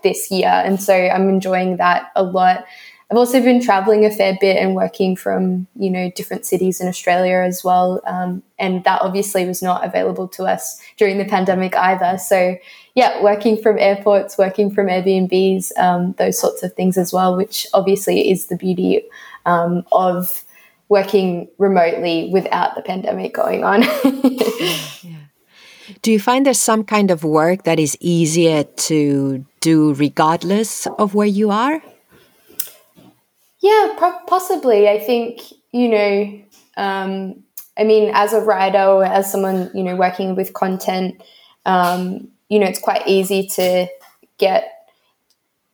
this 0.02 0.32
year, 0.32 0.50
and 0.50 0.82
so 0.82 0.96
I'm 0.96 1.30
enjoying 1.30 1.78
that 1.78 2.12
a 2.16 2.24
lot. 2.24 2.66
I've 3.12 3.18
also 3.18 3.40
been 3.40 3.62
traveling 3.62 4.04
a 4.04 4.10
fair 4.10 4.36
bit 4.42 4.58
and 4.58 4.74
working 4.74 5.16
from, 5.16 5.68
you 5.76 5.92
know, 5.92 6.10
different 6.16 6.46
cities 6.46 6.82
in 6.82 6.88
Australia 6.88 7.38
as 7.38 7.64
well. 7.64 8.02
Um, 8.08 8.42
and 8.58 8.84
that 8.84 9.04
obviously 9.04 9.46
was 9.46 9.62
not 9.62 9.86
available 9.86 10.28
to 10.30 10.46
us 10.46 10.82
during 10.98 11.20
the 11.20 11.26
pandemic 11.26 11.76
either. 11.76 12.18
So, 12.18 12.58
yeah, 12.96 13.22
working 13.22 13.62
from 13.62 13.78
airports, 13.78 14.40
working 14.40 14.74
from 14.74 14.88
Airbnbs, 14.88 15.78
um, 15.78 16.14
those 16.18 16.40
sorts 16.40 16.64
of 16.64 16.74
things 16.74 16.98
as 16.98 17.14
well, 17.14 17.38
which 17.38 17.68
obviously 17.76 18.32
is 18.32 18.48
the 18.48 18.58
beauty 18.58 19.04
um, 19.46 19.86
of 19.92 20.44
working 20.90 21.48
remotely 21.60 22.30
without 22.34 22.76
the 22.76 22.82
pandemic 22.82 23.36
going 23.36 23.64
on. 23.64 23.82
Do 26.02 26.12
you 26.12 26.20
find 26.20 26.46
there's 26.46 26.60
some 26.60 26.84
kind 26.84 27.12
of 27.12 27.24
work 27.24 27.64
that 27.64 27.80
is 27.80 27.96
easier 28.00 28.64
to 28.64 29.46
do 29.60 29.94
regardless 29.94 30.88
of 30.98 31.14
where 31.14 31.28
you 31.28 31.52
are? 31.52 31.82
Yeah, 33.66 33.96
possibly. 34.28 34.88
I 34.88 35.00
think, 35.00 35.42
you 35.72 35.90
know, 35.90 36.40
um, 36.78 37.44
I 37.76 37.84
mean, 37.84 38.12
as 38.14 38.32
a 38.32 38.40
writer 38.40 38.84
or 38.84 39.04
as 39.04 39.32
someone, 39.32 39.72
you 39.74 39.82
know, 39.82 39.96
working 39.96 40.36
with 40.36 40.54
content, 40.54 41.20
um, 41.66 42.28
you 42.48 42.60
know, 42.60 42.68
it's 42.68 42.80
quite 42.80 43.08
easy 43.08 43.48
to 43.56 43.88
get 44.38 44.72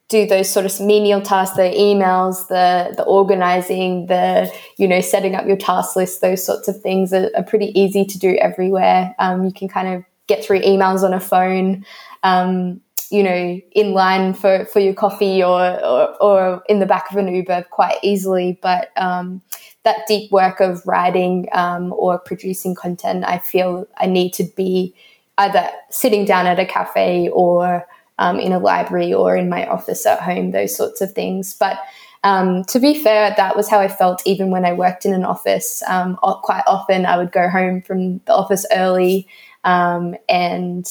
do 0.07 0.25
those 0.25 0.50
sort 0.50 0.65
of 0.65 0.79
menial 0.79 1.21
tasks, 1.21 1.57
the 1.57 1.63
emails, 1.63 2.48
the 2.48 2.93
the 2.95 3.03
organizing, 3.03 4.05
the 4.05 4.50
you 4.77 4.88
know 4.88 5.01
setting 5.01 5.36
up 5.36 5.45
your 5.45 5.57
task 5.57 5.98
list, 5.98 6.21
those 6.21 6.45
sorts 6.45 6.69
of 6.69 6.81
things 6.81 7.12
are, 7.12 7.29
are 7.36 7.43
pretty 7.43 7.77
easy 7.77 8.05
to 8.05 8.17
do 8.17 8.38
everywhere. 8.38 9.13
Um, 9.19 9.43
you 9.43 9.51
can 9.51 9.67
kind 9.67 9.89
of 9.89 10.05
get 10.27 10.45
through 10.45 10.62
emails 10.62 11.03
on 11.03 11.13
a 11.13 11.19
phone. 11.19 11.86
Um, 12.24 12.79
you 13.12 13.24
know, 13.24 13.60
in 13.74 13.94
line 13.94 14.34
for, 14.34 14.65
for 14.65 14.80
your 14.80 14.94
coffee 14.94 15.44
or, 15.44 15.84
or, 15.84 16.24
or 16.24 16.63
in 16.70 16.80
the 16.80 16.86
back 16.86 17.12
of 17.12 17.18
an 17.18 17.34
Uber 17.34 17.65
quite 17.70 17.98
easily. 18.01 18.58
But 18.62 18.91
um, 18.98 19.41
that 19.84 20.08
deep 20.08 20.32
work 20.32 20.60
of 20.60 20.82
writing 20.86 21.50
um, 21.51 21.94
or 21.94 22.18
producing 22.18 22.74
content, 22.74 23.25
I 23.25 23.39
feel 23.39 23.88
I 23.98 24.06
need 24.06 24.34
to 24.34 24.44
be 24.56 24.96
either 25.38 25.70
sitting 25.89 26.25
down 26.25 26.48
at 26.48 26.60
a 26.60 26.65
cafe 26.65 27.30
or 27.30 27.86
um, 28.18 28.39
in 28.39 28.53
a 28.53 28.60
library 28.60 29.13
or 29.13 29.36
in 29.36 29.50
my 29.50 29.68
office 29.68 30.06
at 30.06 30.22
home, 30.22 30.51
those 30.51 30.75
sorts 30.75 31.01
of 31.01 31.12
things. 31.12 31.53
But 31.53 31.80
um, 32.24 32.63
to 32.65 32.80
be 32.80 32.98
fair, 32.98 33.34
that 33.36 33.58
was 33.58 33.68
how 33.68 33.80
I 33.80 33.88
felt 33.88 34.22
even 34.25 34.51
when 34.51 34.63
I 34.63 34.74
worked 34.74 35.06
in 35.06 35.13
an 35.13 35.25
office. 35.25 35.84
Um, 35.88 36.18
quite 36.18 36.63
often, 36.68 37.06
I 37.06 37.18
would 37.18 37.32
go 37.32 37.50
home 37.50 37.82
from 37.82 38.20
the 38.20 38.34
office 38.34 38.65
early 38.72 39.27
um, 39.63 40.15
and 40.30 40.88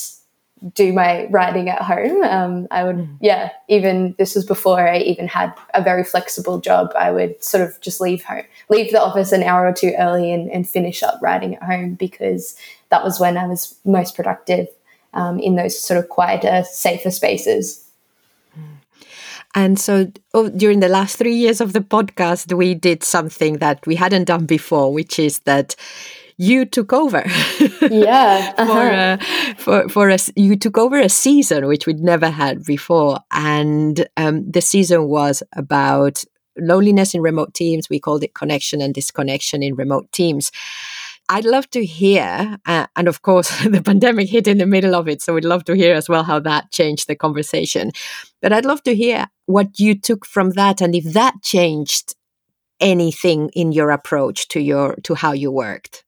do 0.74 0.92
my 0.92 1.26
writing 1.30 1.68
at 1.68 1.82
home. 1.82 2.22
Um, 2.22 2.68
I 2.70 2.84
would, 2.84 2.96
mm. 2.96 3.16
yeah, 3.20 3.50
even 3.68 4.14
this 4.18 4.34
was 4.34 4.44
before 4.44 4.86
I 4.86 4.98
even 4.98 5.26
had 5.28 5.54
a 5.74 5.82
very 5.82 6.04
flexible 6.04 6.60
job. 6.60 6.92
I 6.98 7.10
would 7.10 7.42
sort 7.42 7.66
of 7.66 7.80
just 7.80 8.00
leave 8.00 8.24
home, 8.24 8.44
leave 8.68 8.92
the 8.92 9.02
office 9.02 9.32
an 9.32 9.42
hour 9.42 9.66
or 9.66 9.72
two 9.72 9.92
early 9.98 10.32
and, 10.32 10.50
and 10.50 10.68
finish 10.68 11.02
up 11.02 11.18
writing 11.22 11.56
at 11.56 11.62
home 11.62 11.94
because 11.94 12.56
that 12.90 13.02
was 13.02 13.18
when 13.18 13.38
I 13.38 13.46
was 13.46 13.76
most 13.84 14.14
productive 14.14 14.68
um, 15.14 15.38
in 15.38 15.56
those 15.56 15.78
sort 15.78 15.98
of 15.98 16.08
quieter, 16.08 16.64
safer 16.64 17.10
spaces. 17.10 17.86
And 19.54 19.80
so 19.80 20.12
oh, 20.32 20.48
during 20.48 20.80
the 20.80 20.88
last 20.88 21.16
three 21.16 21.34
years 21.34 21.60
of 21.60 21.72
the 21.72 21.80
podcast, 21.80 22.52
we 22.52 22.74
did 22.74 23.02
something 23.02 23.58
that 23.58 23.84
we 23.86 23.96
hadn't 23.96 24.24
done 24.24 24.46
before, 24.46 24.92
which 24.92 25.18
is 25.18 25.40
that 25.40 25.74
you 26.40 26.64
took 26.64 26.90
over. 26.94 27.22
yeah. 27.90 28.54
Uh-huh. 28.56 28.66
for, 28.66 28.90
uh, 28.90 29.54
for, 29.58 29.88
for 29.90 30.10
us, 30.10 30.30
you 30.36 30.56
took 30.56 30.78
over 30.78 30.98
a 30.98 31.10
season, 31.10 31.66
which 31.66 31.86
we'd 31.86 32.00
never 32.00 32.30
had 32.30 32.64
before. 32.64 33.20
And 33.30 34.08
um, 34.16 34.50
the 34.50 34.62
season 34.62 35.08
was 35.08 35.42
about 35.54 36.24
loneliness 36.56 37.14
in 37.14 37.20
remote 37.20 37.52
teams. 37.52 37.90
We 37.90 38.00
called 38.00 38.24
it 38.24 38.32
connection 38.32 38.80
and 38.80 38.94
disconnection 38.94 39.62
in 39.62 39.74
remote 39.74 40.10
teams. 40.12 40.50
I'd 41.28 41.44
love 41.44 41.68
to 41.70 41.84
hear, 41.84 42.56
uh, 42.64 42.86
and 42.96 43.06
of 43.06 43.20
course, 43.20 43.50
the 43.64 43.82
pandemic 43.82 44.30
hit 44.30 44.48
in 44.48 44.56
the 44.56 44.66
middle 44.66 44.94
of 44.94 45.08
it. 45.08 45.20
So 45.20 45.34
we'd 45.34 45.44
love 45.44 45.64
to 45.64 45.76
hear 45.76 45.94
as 45.94 46.08
well 46.08 46.24
how 46.24 46.40
that 46.40 46.72
changed 46.72 47.06
the 47.06 47.16
conversation. 47.16 47.92
But 48.40 48.54
I'd 48.54 48.64
love 48.64 48.82
to 48.84 48.94
hear 48.94 49.26
what 49.44 49.78
you 49.78 49.94
took 49.94 50.24
from 50.24 50.52
that 50.52 50.80
and 50.80 50.94
if 50.94 51.04
that 51.12 51.42
changed 51.42 52.14
anything 52.80 53.50
in 53.50 53.72
your 53.72 53.90
approach 53.90 54.48
to 54.48 54.60
your 54.60 54.96
to 55.02 55.14
how 55.14 55.32
you 55.32 55.50
worked 55.50 56.02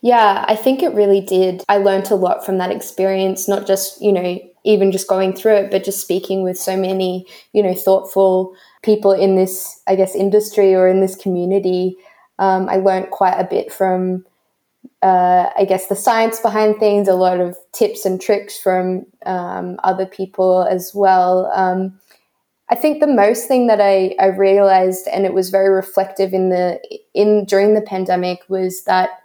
yeah 0.00 0.44
i 0.48 0.56
think 0.56 0.82
it 0.82 0.94
really 0.94 1.20
did 1.20 1.62
i 1.68 1.76
learned 1.76 2.10
a 2.10 2.14
lot 2.14 2.44
from 2.44 2.58
that 2.58 2.70
experience 2.70 3.48
not 3.48 3.66
just 3.66 4.00
you 4.00 4.12
know 4.12 4.38
even 4.64 4.92
just 4.92 5.08
going 5.08 5.34
through 5.34 5.54
it 5.54 5.70
but 5.70 5.84
just 5.84 6.00
speaking 6.00 6.42
with 6.42 6.58
so 6.58 6.76
many 6.76 7.26
you 7.52 7.62
know 7.62 7.74
thoughtful 7.74 8.54
people 8.82 9.12
in 9.12 9.36
this 9.36 9.80
i 9.86 9.94
guess 9.94 10.14
industry 10.14 10.74
or 10.74 10.88
in 10.88 11.00
this 11.00 11.16
community 11.16 11.96
um, 12.38 12.68
i 12.68 12.76
learned 12.76 13.10
quite 13.10 13.38
a 13.38 13.48
bit 13.48 13.72
from 13.72 14.24
uh, 15.02 15.50
I 15.56 15.64
guess 15.64 15.88
the 15.88 15.96
science 15.96 16.38
behind 16.40 16.76
things, 16.78 17.08
a 17.08 17.14
lot 17.14 17.40
of 17.40 17.56
tips 17.72 18.04
and 18.04 18.20
tricks 18.20 18.56
from 18.56 19.04
um, 19.26 19.78
other 19.82 20.06
people 20.06 20.62
as 20.62 20.92
well. 20.94 21.50
Um, 21.54 21.98
I 22.68 22.76
think 22.76 23.00
the 23.00 23.06
most 23.06 23.48
thing 23.48 23.66
that 23.66 23.80
I, 23.80 24.14
I 24.18 24.26
realized, 24.26 25.08
and 25.08 25.26
it 25.26 25.34
was 25.34 25.50
very 25.50 25.68
reflective 25.68 26.32
in 26.32 26.50
the 26.50 26.80
in 27.14 27.44
during 27.44 27.74
the 27.74 27.82
pandemic, 27.82 28.40
was 28.48 28.84
that 28.84 29.21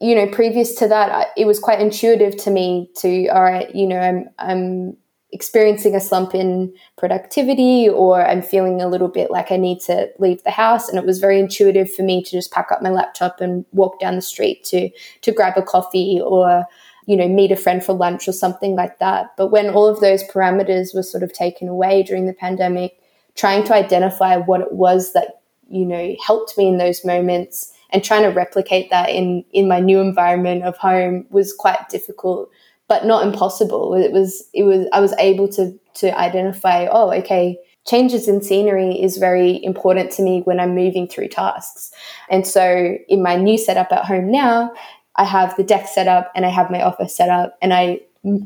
you 0.00 0.14
know 0.14 0.26
previous 0.28 0.74
to 0.76 0.88
that, 0.88 1.28
it 1.36 1.46
was 1.46 1.58
quite 1.58 1.80
intuitive 1.80 2.36
to 2.44 2.50
me 2.50 2.90
to 2.96 3.28
all 3.28 3.42
right, 3.42 3.74
you 3.74 3.86
know, 3.86 4.00
I'm 4.00 4.28
I'm 4.38 4.96
experiencing 5.32 5.94
a 5.94 6.00
slump 6.00 6.34
in 6.34 6.72
productivity 6.96 7.88
or 7.88 8.24
I'm 8.24 8.42
feeling 8.42 8.80
a 8.80 8.88
little 8.88 9.08
bit 9.08 9.30
like 9.30 9.50
I 9.50 9.56
need 9.56 9.80
to 9.80 10.08
leave 10.18 10.42
the 10.44 10.50
house. 10.50 10.88
And 10.88 10.98
it 10.98 11.04
was 11.04 11.18
very 11.18 11.38
intuitive 11.38 11.92
for 11.92 12.02
me 12.02 12.22
to 12.22 12.30
just 12.30 12.52
pack 12.52 12.70
up 12.70 12.80
my 12.80 12.90
laptop 12.90 13.40
and 13.40 13.64
walk 13.72 13.98
down 14.00 14.16
the 14.16 14.22
street 14.22 14.64
to 14.64 14.88
to 15.22 15.32
grab 15.32 15.54
a 15.56 15.62
coffee 15.62 16.20
or 16.22 16.64
you 17.06 17.16
know 17.16 17.28
meet 17.28 17.52
a 17.52 17.56
friend 17.56 17.84
for 17.84 17.92
lunch 17.92 18.28
or 18.28 18.32
something 18.32 18.76
like 18.76 18.98
that. 18.98 19.32
But 19.36 19.48
when 19.48 19.70
all 19.70 19.86
of 19.86 20.00
those 20.00 20.22
parameters 20.24 20.94
were 20.94 21.02
sort 21.02 21.22
of 21.22 21.32
taken 21.32 21.68
away 21.68 22.02
during 22.02 22.26
the 22.26 22.32
pandemic 22.32 22.98
trying 23.34 23.62
to 23.64 23.74
identify 23.74 24.36
what 24.36 24.62
it 24.62 24.72
was 24.72 25.12
that 25.12 25.40
you 25.68 25.84
know 25.84 26.16
helped 26.24 26.56
me 26.56 26.68
in 26.68 26.78
those 26.78 27.04
moments 27.04 27.72
and 27.96 28.04
trying 28.04 28.24
to 28.24 28.28
replicate 28.28 28.90
that 28.90 29.08
in 29.08 29.42
in 29.52 29.66
my 29.66 29.80
new 29.80 30.00
environment 30.00 30.64
of 30.64 30.76
home 30.76 31.24
was 31.30 31.54
quite 31.54 31.88
difficult 31.88 32.50
but 32.88 33.06
not 33.06 33.26
impossible. 33.26 33.94
It 33.94 34.12
was 34.12 34.48
it 34.52 34.64
was 34.64 34.86
I 34.92 35.00
was 35.00 35.14
able 35.18 35.48
to 35.48 35.78
to 35.94 36.18
identify, 36.18 36.86
oh, 36.90 37.10
okay, 37.12 37.58
changes 37.86 38.28
in 38.28 38.42
scenery 38.42 39.00
is 39.00 39.16
very 39.16 39.64
important 39.64 40.10
to 40.12 40.22
me 40.22 40.42
when 40.42 40.60
I'm 40.60 40.74
moving 40.74 41.08
through 41.08 41.28
tasks. 41.28 41.90
And 42.28 42.46
so 42.46 42.96
in 43.08 43.22
my 43.22 43.36
new 43.36 43.56
setup 43.56 43.90
at 43.92 44.04
home 44.04 44.30
now, 44.30 44.74
I 45.16 45.24
have 45.24 45.56
the 45.56 45.64
deck 45.64 45.88
set 45.88 46.06
up 46.06 46.30
and 46.36 46.44
I 46.44 46.50
have 46.50 46.70
my 46.70 46.82
office 46.82 47.16
set 47.16 47.30
up 47.30 47.56
and 47.62 47.72
I 47.72 48.02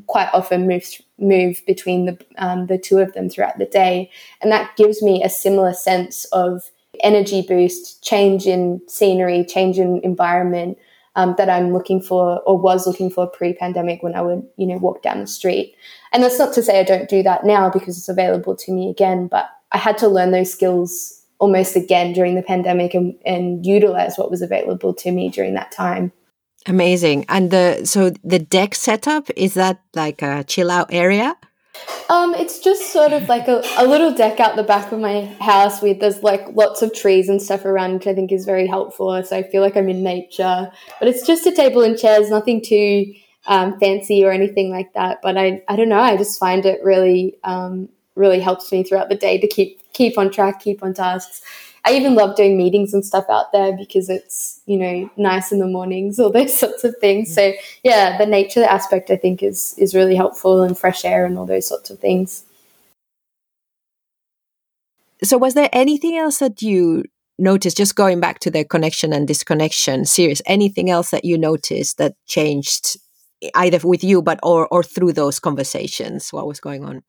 quite 0.06 0.28
often 0.32 0.68
move 0.68 0.84
move 1.18 1.60
between 1.66 2.06
the 2.06 2.18
um, 2.38 2.66
the 2.66 2.78
two 2.78 2.98
of 2.98 3.12
them 3.14 3.28
throughout 3.28 3.58
the 3.58 3.66
day, 3.66 4.10
and 4.40 4.52
that 4.52 4.76
gives 4.76 5.02
me 5.02 5.22
a 5.22 5.28
similar 5.28 5.72
sense 5.72 6.24
of 6.26 6.70
energy 7.02 7.42
boost, 7.42 8.02
change 8.02 8.46
in 8.46 8.80
scenery, 8.86 9.44
change 9.44 9.78
in 9.78 10.00
environment, 10.02 10.78
um, 11.16 11.34
that 11.38 11.50
I'm 11.50 11.72
looking 11.72 12.00
for 12.00 12.40
or 12.40 12.58
was 12.58 12.86
looking 12.86 13.10
for 13.10 13.26
pre-pandemic 13.26 14.02
when 14.02 14.14
I 14.14 14.22
would, 14.22 14.46
you 14.56 14.66
know, 14.66 14.76
walk 14.76 15.02
down 15.02 15.20
the 15.20 15.26
street. 15.26 15.74
And 16.12 16.22
that's 16.22 16.38
not 16.38 16.54
to 16.54 16.62
say 16.62 16.80
I 16.80 16.84
don't 16.84 17.08
do 17.08 17.22
that 17.22 17.44
now 17.44 17.70
because 17.70 17.98
it's 17.98 18.08
available 18.08 18.56
to 18.56 18.72
me 18.72 18.88
again, 18.88 19.26
but 19.26 19.48
I 19.72 19.78
had 19.78 19.98
to 19.98 20.08
learn 20.08 20.30
those 20.30 20.52
skills 20.52 21.20
almost 21.38 21.74
again 21.74 22.12
during 22.12 22.34
the 22.34 22.42
pandemic 22.42 22.94
and, 22.94 23.14
and 23.24 23.64
utilize 23.64 24.16
what 24.18 24.30
was 24.30 24.42
available 24.42 24.94
to 24.94 25.10
me 25.10 25.30
during 25.30 25.54
that 25.54 25.72
time. 25.72 26.12
Amazing. 26.66 27.24
And 27.28 27.50
the 27.50 27.86
so 27.86 28.10
the 28.22 28.38
deck 28.38 28.74
setup 28.74 29.30
is 29.34 29.54
that 29.54 29.80
like 29.94 30.20
a 30.20 30.44
chill 30.44 30.70
out 30.70 30.92
area? 30.92 31.34
Um, 32.08 32.34
it's 32.34 32.58
just 32.58 32.92
sort 32.92 33.12
of 33.12 33.28
like 33.28 33.46
a, 33.46 33.62
a 33.78 33.86
little 33.86 34.12
deck 34.12 34.40
out 34.40 34.56
the 34.56 34.64
back 34.64 34.90
of 34.90 34.98
my 34.98 35.26
house 35.40 35.80
with 35.80 36.00
there's 36.00 36.22
like 36.24 36.44
lots 36.54 36.82
of 36.82 36.92
trees 36.92 37.28
and 37.28 37.40
stuff 37.40 37.64
around, 37.64 37.94
which 37.94 38.06
I 38.08 38.14
think 38.14 38.32
is 38.32 38.44
very 38.44 38.66
helpful. 38.66 39.22
So 39.22 39.36
I 39.36 39.44
feel 39.44 39.62
like 39.62 39.76
I'm 39.76 39.88
in 39.88 40.02
nature. 40.02 40.72
But 40.98 41.08
it's 41.08 41.24
just 41.24 41.46
a 41.46 41.54
table 41.54 41.82
and 41.82 41.96
chairs, 41.96 42.28
nothing 42.28 42.62
too 42.62 43.14
um, 43.46 43.78
fancy 43.78 44.24
or 44.24 44.32
anything 44.32 44.70
like 44.70 44.92
that. 44.94 45.20
But 45.22 45.38
I, 45.38 45.62
I 45.68 45.76
don't 45.76 45.88
know. 45.88 46.00
I 46.00 46.16
just 46.16 46.40
find 46.40 46.66
it 46.66 46.80
really, 46.82 47.38
um, 47.44 47.88
really 48.16 48.40
helps 48.40 48.72
me 48.72 48.82
throughout 48.82 49.08
the 49.08 49.14
day 49.14 49.38
to 49.38 49.46
keep 49.46 49.80
keep 49.92 50.18
on 50.18 50.30
track, 50.30 50.60
keep 50.60 50.82
on 50.82 50.94
tasks. 50.94 51.42
I 51.84 51.94
even 51.94 52.14
love 52.14 52.36
doing 52.36 52.56
meetings 52.56 52.92
and 52.92 53.04
stuff 53.04 53.24
out 53.30 53.52
there 53.52 53.76
because 53.76 54.10
it's, 54.10 54.60
you 54.66 54.76
know, 54.76 55.10
nice 55.16 55.50
in 55.50 55.58
the 55.58 55.66
mornings, 55.66 56.18
all 56.18 56.30
those 56.32 56.58
sorts 56.58 56.84
of 56.84 56.94
things. 57.00 57.34
So 57.34 57.52
yeah, 57.82 58.18
the 58.18 58.26
nature 58.26 58.64
aspect 58.64 59.10
I 59.10 59.16
think 59.16 59.42
is 59.42 59.74
is 59.78 59.94
really 59.94 60.14
helpful 60.14 60.62
and 60.62 60.78
fresh 60.78 61.04
air 61.04 61.24
and 61.24 61.38
all 61.38 61.46
those 61.46 61.66
sorts 61.66 61.90
of 61.90 61.98
things. 61.98 62.44
So 65.22 65.36
was 65.36 65.54
there 65.54 65.68
anything 65.72 66.16
else 66.16 66.38
that 66.38 66.62
you 66.62 67.04
noticed 67.38 67.76
just 67.76 67.94
going 67.94 68.20
back 68.20 68.38
to 68.40 68.50
the 68.50 68.64
connection 68.64 69.12
and 69.12 69.26
disconnection 69.26 70.04
series, 70.04 70.42
anything 70.46 70.90
else 70.90 71.10
that 71.10 71.24
you 71.24 71.36
noticed 71.36 71.98
that 71.98 72.14
changed 72.26 72.96
either 73.54 73.78
with 73.82 74.04
you 74.04 74.20
but 74.20 74.38
or 74.42 74.68
or 74.68 74.82
through 74.82 75.12
those 75.12 75.38
conversations? 75.38 76.32
What 76.32 76.46
was 76.46 76.60
going 76.60 76.84
on? 76.84 77.02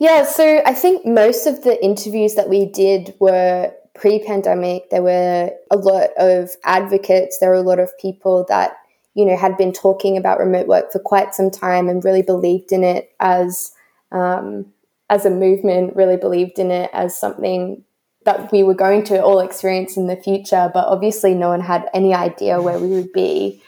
Yeah, 0.00 0.24
so 0.24 0.62
I 0.64 0.74
think 0.74 1.04
most 1.04 1.46
of 1.46 1.64
the 1.64 1.82
interviews 1.84 2.36
that 2.36 2.48
we 2.48 2.66
did 2.66 3.14
were 3.18 3.72
pre 3.98 4.24
pandemic. 4.24 4.90
There 4.90 5.02
were 5.02 5.50
a 5.70 5.76
lot 5.76 6.10
of 6.16 6.50
advocates, 6.64 7.38
there 7.38 7.50
were 7.50 7.56
a 7.56 7.62
lot 7.62 7.78
of 7.78 7.96
people 7.98 8.46
that, 8.48 8.76
you 9.14 9.24
know, 9.24 9.36
had 9.36 9.56
been 9.56 9.72
talking 9.72 10.16
about 10.16 10.38
remote 10.38 10.66
work 10.66 10.92
for 10.92 10.98
quite 10.98 11.34
some 11.34 11.50
time 11.50 11.88
and 11.88 12.04
really 12.04 12.22
believed 12.22 12.72
in 12.72 12.84
it 12.84 13.10
as 13.20 13.72
um, 14.12 14.66
as 15.10 15.24
a 15.24 15.30
movement, 15.30 15.96
really 15.96 16.16
believed 16.16 16.58
in 16.58 16.70
it 16.70 16.90
as 16.92 17.18
something 17.18 17.84
that 18.24 18.52
we 18.52 18.62
were 18.62 18.74
going 18.74 19.02
to 19.04 19.22
all 19.22 19.40
experience 19.40 19.96
in 19.96 20.06
the 20.06 20.16
future, 20.16 20.70
but 20.74 20.86
obviously 20.86 21.34
no 21.34 21.48
one 21.48 21.60
had 21.60 21.88
any 21.94 22.12
idea 22.12 22.60
where 22.60 22.78
we 22.78 22.88
would 22.88 23.12
be. 23.12 23.62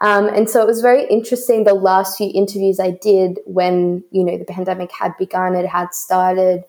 Um, 0.00 0.28
and 0.28 0.48
so 0.48 0.62
it 0.62 0.66
was 0.66 0.80
very 0.80 1.06
interesting 1.08 1.64
the 1.64 1.74
last 1.74 2.16
few 2.16 2.30
interviews 2.32 2.78
I 2.80 2.92
did 2.92 3.40
when, 3.44 4.04
you 4.10 4.24
know, 4.24 4.38
the 4.38 4.44
pandemic 4.44 4.92
had 4.92 5.12
begun, 5.18 5.56
it 5.56 5.66
had 5.66 5.92
started, 5.92 6.64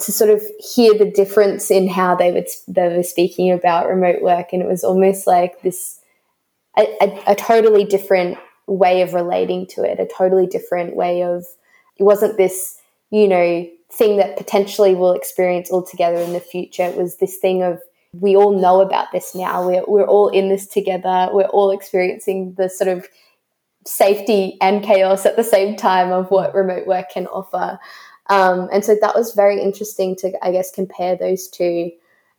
to 0.00 0.12
sort 0.12 0.30
of 0.30 0.42
hear 0.58 0.96
the 0.96 1.10
difference 1.10 1.70
in 1.70 1.88
how 1.88 2.14
they 2.14 2.32
would 2.32 2.48
they 2.66 2.96
were 2.96 3.02
speaking 3.02 3.50
about 3.50 3.88
remote 3.88 4.22
work. 4.22 4.52
And 4.52 4.62
it 4.62 4.68
was 4.68 4.84
almost 4.84 5.26
like 5.26 5.62
this 5.62 6.00
a, 6.76 6.86
a, 7.00 7.32
a 7.32 7.34
totally 7.34 7.84
different 7.84 8.38
way 8.66 9.02
of 9.02 9.14
relating 9.14 9.66
to 9.66 9.82
it, 9.82 9.98
a 9.98 10.06
totally 10.06 10.46
different 10.46 10.94
way 10.94 11.22
of 11.22 11.44
it 11.96 12.04
wasn't 12.04 12.36
this, 12.36 12.78
you 13.10 13.26
know, 13.26 13.68
thing 13.90 14.18
that 14.18 14.36
potentially 14.36 14.94
we'll 14.94 15.12
experience 15.12 15.70
all 15.70 15.82
together 15.82 16.18
in 16.18 16.32
the 16.32 16.40
future. 16.40 16.84
It 16.84 16.96
was 16.96 17.16
this 17.16 17.36
thing 17.36 17.62
of 17.62 17.80
we 18.12 18.36
all 18.36 18.58
know 18.58 18.80
about 18.80 19.12
this 19.12 19.34
now. 19.34 19.66
We're, 19.66 19.84
we're 19.86 20.06
all 20.06 20.28
in 20.28 20.48
this 20.48 20.66
together. 20.66 21.28
We're 21.32 21.46
all 21.46 21.70
experiencing 21.70 22.54
the 22.54 22.68
sort 22.68 22.88
of 22.88 23.06
safety 23.86 24.58
and 24.60 24.82
chaos 24.82 25.26
at 25.26 25.36
the 25.36 25.44
same 25.44 25.76
time 25.76 26.12
of 26.12 26.30
what 26.30 26.54
remote 26.54 26.86
work 26.86 27.10
can 27.10 27.26
offer. 27.26 27.78
Um, 28.28 28.68
and 28.72 28.84
so 28.84 28.96
that 29.00 29.14
was 29.14 29.34
very 29.34 29.60
interesting 29.60 30.16
to, 30.16 30.32
I 30.44 30.52
guess, 30.52 30.70
compare 30.70 31.16
those 31.16 31.48
two. 31.48 31.90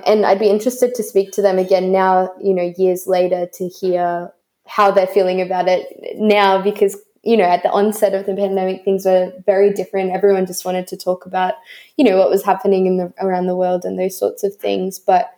And 0.06 0.26
I'd 0.26 0.40
be 0.40 0.50
interested 0.50 0.96
to 0.96 1.04
speak 1.04 1.32
to 1.34 1.42
them 1.42 1.58
again 1.58 1.92
now, 1.92 2.32
you 2.42 2.54
know, 2.54 2.74
years 2.78 3.08
later 3.08 3.48
to 3.54 3.68
hear 3.68 4.32
how 4.68 4.92
they're 4.92 5.08
feeling 5.08 5.42
about 5.42 5.68
it 5.68 5.88
now 6.16 6.62
because 6.62 6.96
you 7.24 7.36
know, 7.36 7.44
at 7.44 7.64
the 7.64 7.72
onset 7.72 8.14
of 8.14 8.26
the 8.26 8.36
pandemic, 8.36 8.84
things 8.84 9.06
were 9.06 9.34
very 9.46 9.74
different. 9.74 10.12
Everyone 10.12 10.46
just 10.46 10.64
wanted 10.64 10.88
to 10.88 10.98
talk 10.98 11.26
about, 11.26 11.56
you 11.98 12.06
know, 12.06 12.18
what 12.18 12.30
was 12.30 12.44
happening 12.44 12.86
in 12.86 12.98
the 12.98 13.14
around 13.20 13.48
the 13.48 13.56
world 13.56 13.84
and 13.84 14.00
those 14.00 14.18
sorts 14.18 14.44
of 14.44 14.56
things. 14.56 15.00
But 15.00 15.30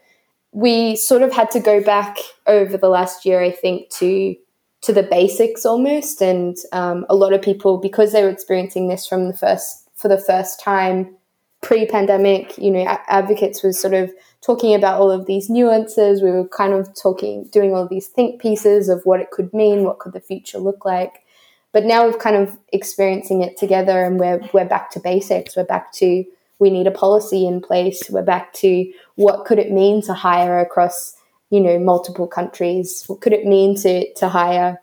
we 0.52 0.96
sort 0.96 1.22
of 1.22 1.34
had 1.34 1.50
to 1.52 1.60
go 1.60 1.82
back 1.82 2.18
over 2.46 2.78
the 2.78 2.90
last 2.90 3.26
year, 3.26 3.42
I 3.42 3.52
think, 3.52 3.90
to 3.92 4.36
to 4.82 4.94
the 4.94 5.04
basics 5.04 5.66
almost. 5.66 6.22
And 6.22 6.56
um, 6.72 7.06
a 7.10 7.16
lot 7.16 7.34
of 7.34 7.42
people, 7.42 7.78
because 7.78 8.12
they 8.12 8.24
were 8.24 8.30
experiencing 8.30 8.88
this 8.88 9.08
from 9.08 9.28
the 9.28 9.38
first 9.38 9.81
for 10.02 10.08
the 10.08 10.18
first 10.18 10.60
time 10.60 11.16
pre-pandemic, 11.62 12.58
you 12.58 12.72
know, 12.72 12.84
advocates 13.08 13.64
was 13.64 13.80
sort 13.80 13.94
of 13.94 14.12
talking 14.42 14.74
about 14.74 15.00
all 15.00 15.12
of 15.12 15.28
these 15.28 15.50
nuances. 15.50 16.22
We 16.22 16.32
were 16.32 16.48
kind 16.48 16.74
of 16.74 16.90
talking, 17.00 17.46
doing 17.52 17.74
all 17.74 17.88
these 17.88 18.08
think 18.08 18.42
pieces 18.42 18.90
of 18.90 19.02
what 19.06 19.20
it 19.20 19.32
could 19.32 19.54
mean, 19.54 19.84
what 19.84 20.00
could 20.00 20.14
the 20.14 20.20
future 20.20 20.58
look 20.58 20.86
like. 20.86 21.24
But 21.72 21.86
now 21.86 22.06
we're 22.06 22.18
kind 22.18 22.36
of 22.36 22.58
experiencing 22.74 23.42
it 23.42 23.58
together, 23.58 24.04
and 24.04 24.20
we're 24.20 24.42
we're 24.54 24.66
back 24.66 24.92
to 24.92 25.00
basics. 25.00 25.56
We're 25.56 25.64
back 25.64 25.94
to 25.94 26.26
we 26.60 26.70
need 26.70 26.88
a 26.88 26.92
policy 26.92 27.48
in 27.48 27.62
place. 27.62 28.10
We're 28.10 28.24
back 28.24 28.52
to 28.56 28.92
what 29.16 29.46
could 29.46 29.58
it 29.58 29.72
mean 29.72 30.02
to 30.04 30.14
hire 30.14 30.60
across, 30.60 31.16
you 31.50 31.62
know, 31.62 31.80
multiple 31.80 32.28
countries? 32.28 33.06
What 33.08 33.22
could 33.22 33.34
it 33.34 33.46
mean 33.46 33.78
to 33.78 34.12
to 34.16 34.28
hire 34.28 34.82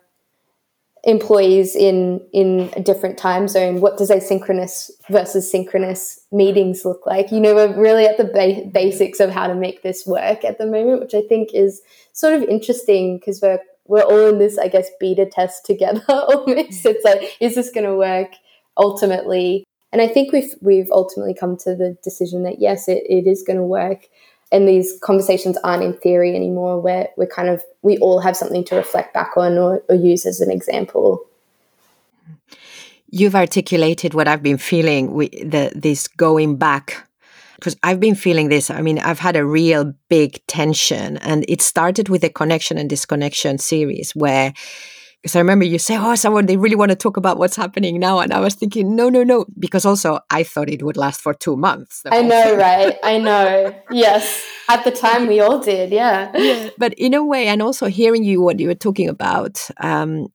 employees 1.03 1.75
in 1.75 2.21
in 2.33 2.69
a 2.75 2.81
different 2.81 3.17
time 3.17 3.47
zone? 3.47 3.81
What 3.81 3.97
does 3.97 4.09
asynchronous 4.09 4.91
versus 5.09 5.49
synchronous 5.49 6.19
meetings 6.31 6.85
look 6.85 7.05
like? 7.05 7.31
You 7.31 7.39
know, 7.39 7.55
we're 7.55 7.79
really 7.79 8.05
at 8.05 8.17
the 8.17 8.25
ba- 8.25 8.69
basics 8.71 9.19
of 9.19 9.29
how 9.29 9.47
to 9.47 9.55
make 9.55 9.81
this 9.81 10.05
work 10.05 10.43
at 10.43 10.57
the 10.57 10.65
moment, 10.65 11.01
which 11.01 11.13
I 11.13 11.21
think 11.21 11.53
is 11.53 11.81
sort 12.13 12.33
of 12.33 12.43
interesting 12.43 13.17
because 13.17 13.41
we're 13.41 13.59
we're 13.85 14.03
all 14.03 14.27
in 14.27 14.37
this, 14.37 14.57
I 14.57 14.67
guess, 14.67 14.89
beta 14.99 15.25
test 15.25 15.65
together 15.65 16.03
almost. 16.09 16.85
It's 16.85 17.03
like, 17.03 17.37
is 17.39 17.55
this 17.55 17.71
going 17.71 17.87
to 17.87 17.95
work 17.95 18.33
ultimately? 18.77 19.65
And 19.91 20.01
I 20.01 20.07
think 20.07 20.31
we've 20.31 20.53
we've 20.61 20.91
ultimately 20.91 21.33
come 21.33 21.57
to 21.57 21.75
the 21.75 21.97
decision 22.03 22.43
that 22.43 22.59
yes, 22.59 22.87
it, 22.87 23.03
it 23.09 23.25
is 23.25 23.43
going 23.43 23.57
to 23.57 23.63
work. 23.63 24.07
And 24.51 24.67
these 24.67 24.97
conversations 25.01 25.57
aren't 25.63 25.83
in 25.83 25.93
theory 25.93 26.35
anymore. 26.35 26.81
Where 26.81 27.09
we're 27.17 27.27
kind 27.27 27.49
of 27.49 27.63
we 27.81 27.97
all 27.97 28.19
have 28.19 28.35
something 28.35 28.63
to 28.65 28.75
reflect 28.75 29.13
back 29.13 29.37
on 29.37 29.57
or, 29.57 29.83
or 29.89 29.95
use 29.95 30.25
as 30.25 30.41
an 30.41 30.51
example. 30.51 31.25
You've 33.11 33.35
articulated 33.35 34.13
what 34.13 34.27
I've 34.27 34.43
been 34.43 34.57
feeling 34.57 35.13
with 35.13 35.31
the 35.31 35.71
this 35.75 36.07
going 36.07 36.57
back 36.57 37.07
because 37.55 37.75
I've 37.83 37.99
been 37.99 38.15
feeling 38.15 38.49
this. 38.49 38.71
I 38.71 38.81
mean, 38.81 38.99
I've 38.99 39.19
had 39.19 39.35
a 39.35 39.45
real 39.45 39.93
big 40.07 40.45
tension, 40.47 41.17
and 41.17 41.45
it 41.47 41.61
started 41.61 42.07
with 42.07 42.21
the 42.21 42.29
connection 42.29 42.77
and 42.77 42.89
disconnection 42.89 43.57
series 43.57 44.15
where 44.15 44.53
because 45.21 45.35
I 45.35 45.39
remember 45.39 45.65
you 45.65 45.79
say, 45.79 45.97
"Oh, 45.97 46.15
someone 46.15 46.45
they 46.45 46.57
really 46.57 46.75
want 46.75 46.89
to 46.91 46.95
talk 46.95 47.17
about 47.17 47.37
what's 47.37 47.55
happening 47.55 47.99
now," 47.99 48.19
and 48.19 48.33
I 48.33 48.39
was 48.39 48.55
thinking, 48.55 48.95
"No, 48.95 49.09
no, 49.09 49.23
no," 49.23 49.45
because 49.57 49.85
also 49.85 50.19
I 50.29 50.43
thought 50.43 50.69
it 50.69 50.83
would 50.83 50.97
last 50.97 51.21
for 51.21 51.33
two 51.33 51.57
months. 51.57 52.03
I 52.09 52.21
know, 52.21 52.55
right? 52.55 52.97
I 53.03 53.17
know. 53.27 53.75
Yes, 53.91 54.45
at 54.69 54.83
the 54.83 54.91
time 54.91 55.27
we 55.27 55.39
all 55.39 55.59
did, 55.59 55.91
yeah. 55.91 56.31
yeah. 56.35 56.69
But 56.77 56.93
in 56.93 57.13
a 57.13 57.23
way, 57.23 57.47
and 57.47 57.61
also 57.61 57.87
hearing 57.87 58.23
you 58.23 58.41
what 58.41 58.59
you 58.59 58.67
were 58.67 58.75
talking 58.75 59.09
about, 59.09 59.67
um, 59.81 60.27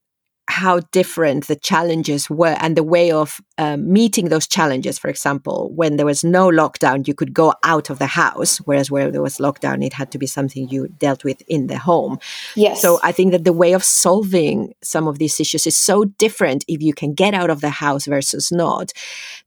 how 0.54 0.78
different 0.92 1.48
the 1.48 1.56
challenges 1.56 2.30
were 2.30 2.56
and 2.60 2.76
the 2.76 2.82
way 2.84 3.10
of 3.10 3.40
um, 3.58 3.92
meeting 3.92 4.28
those 4.28 4.46
challenges. 4.46 5.00
For 5.00 5.08
example, 5.08 5.72
when 5.74 5.96
there 5.96 6.06
was 6.06 6.22
no 6.22 6.48
lockdown, 6.48 7.08
you 7.08 7.14
could 7.14 7.34
go 7.34 7.54
out 7.64 7.90
of 7.90 7.98
the 7.98 8.06
house, 8.06 8.58
whereas 8.58 8.88
where 8.88 9.10
there 9.10 9.20
was 9.20 9.38
lockdown, 9.38 9.84
it 9.84 9.94
had 9.94 10.12
to 10.12 10.18
be 10.18 10.28
something 10.28 10.68
you 10.68 10.86
dealt 10.98 11.24
with 11.24 11.42
in 11.48 11.66
the 11.66 11.78
home. 11.78 12.20
Yes. 12.54 12.80
So 12.80 13.00
I 13.02 13.10
think 13.10 13.32
that 13.32 13.44
the 13.44 13.52
way 13.52 13.72
of 13.72 13.82
solving 13.82 14.74
some 14.80 15.08
of 15.08 15.18
these 15.18 15.40
issues 15.40 15.66
is 15.66 15.76
so 15.76 16.04
different 16.04 16.64
if 16.68 16.80
you 16.80 16.94
can 16.94 17.14
get 17.14 17.34
out 17.34 17.50
of 17.50 17.60
the 17.60 17.70
house 17.70 18.06
versus 18.06 18.52
not. 18.52 18.92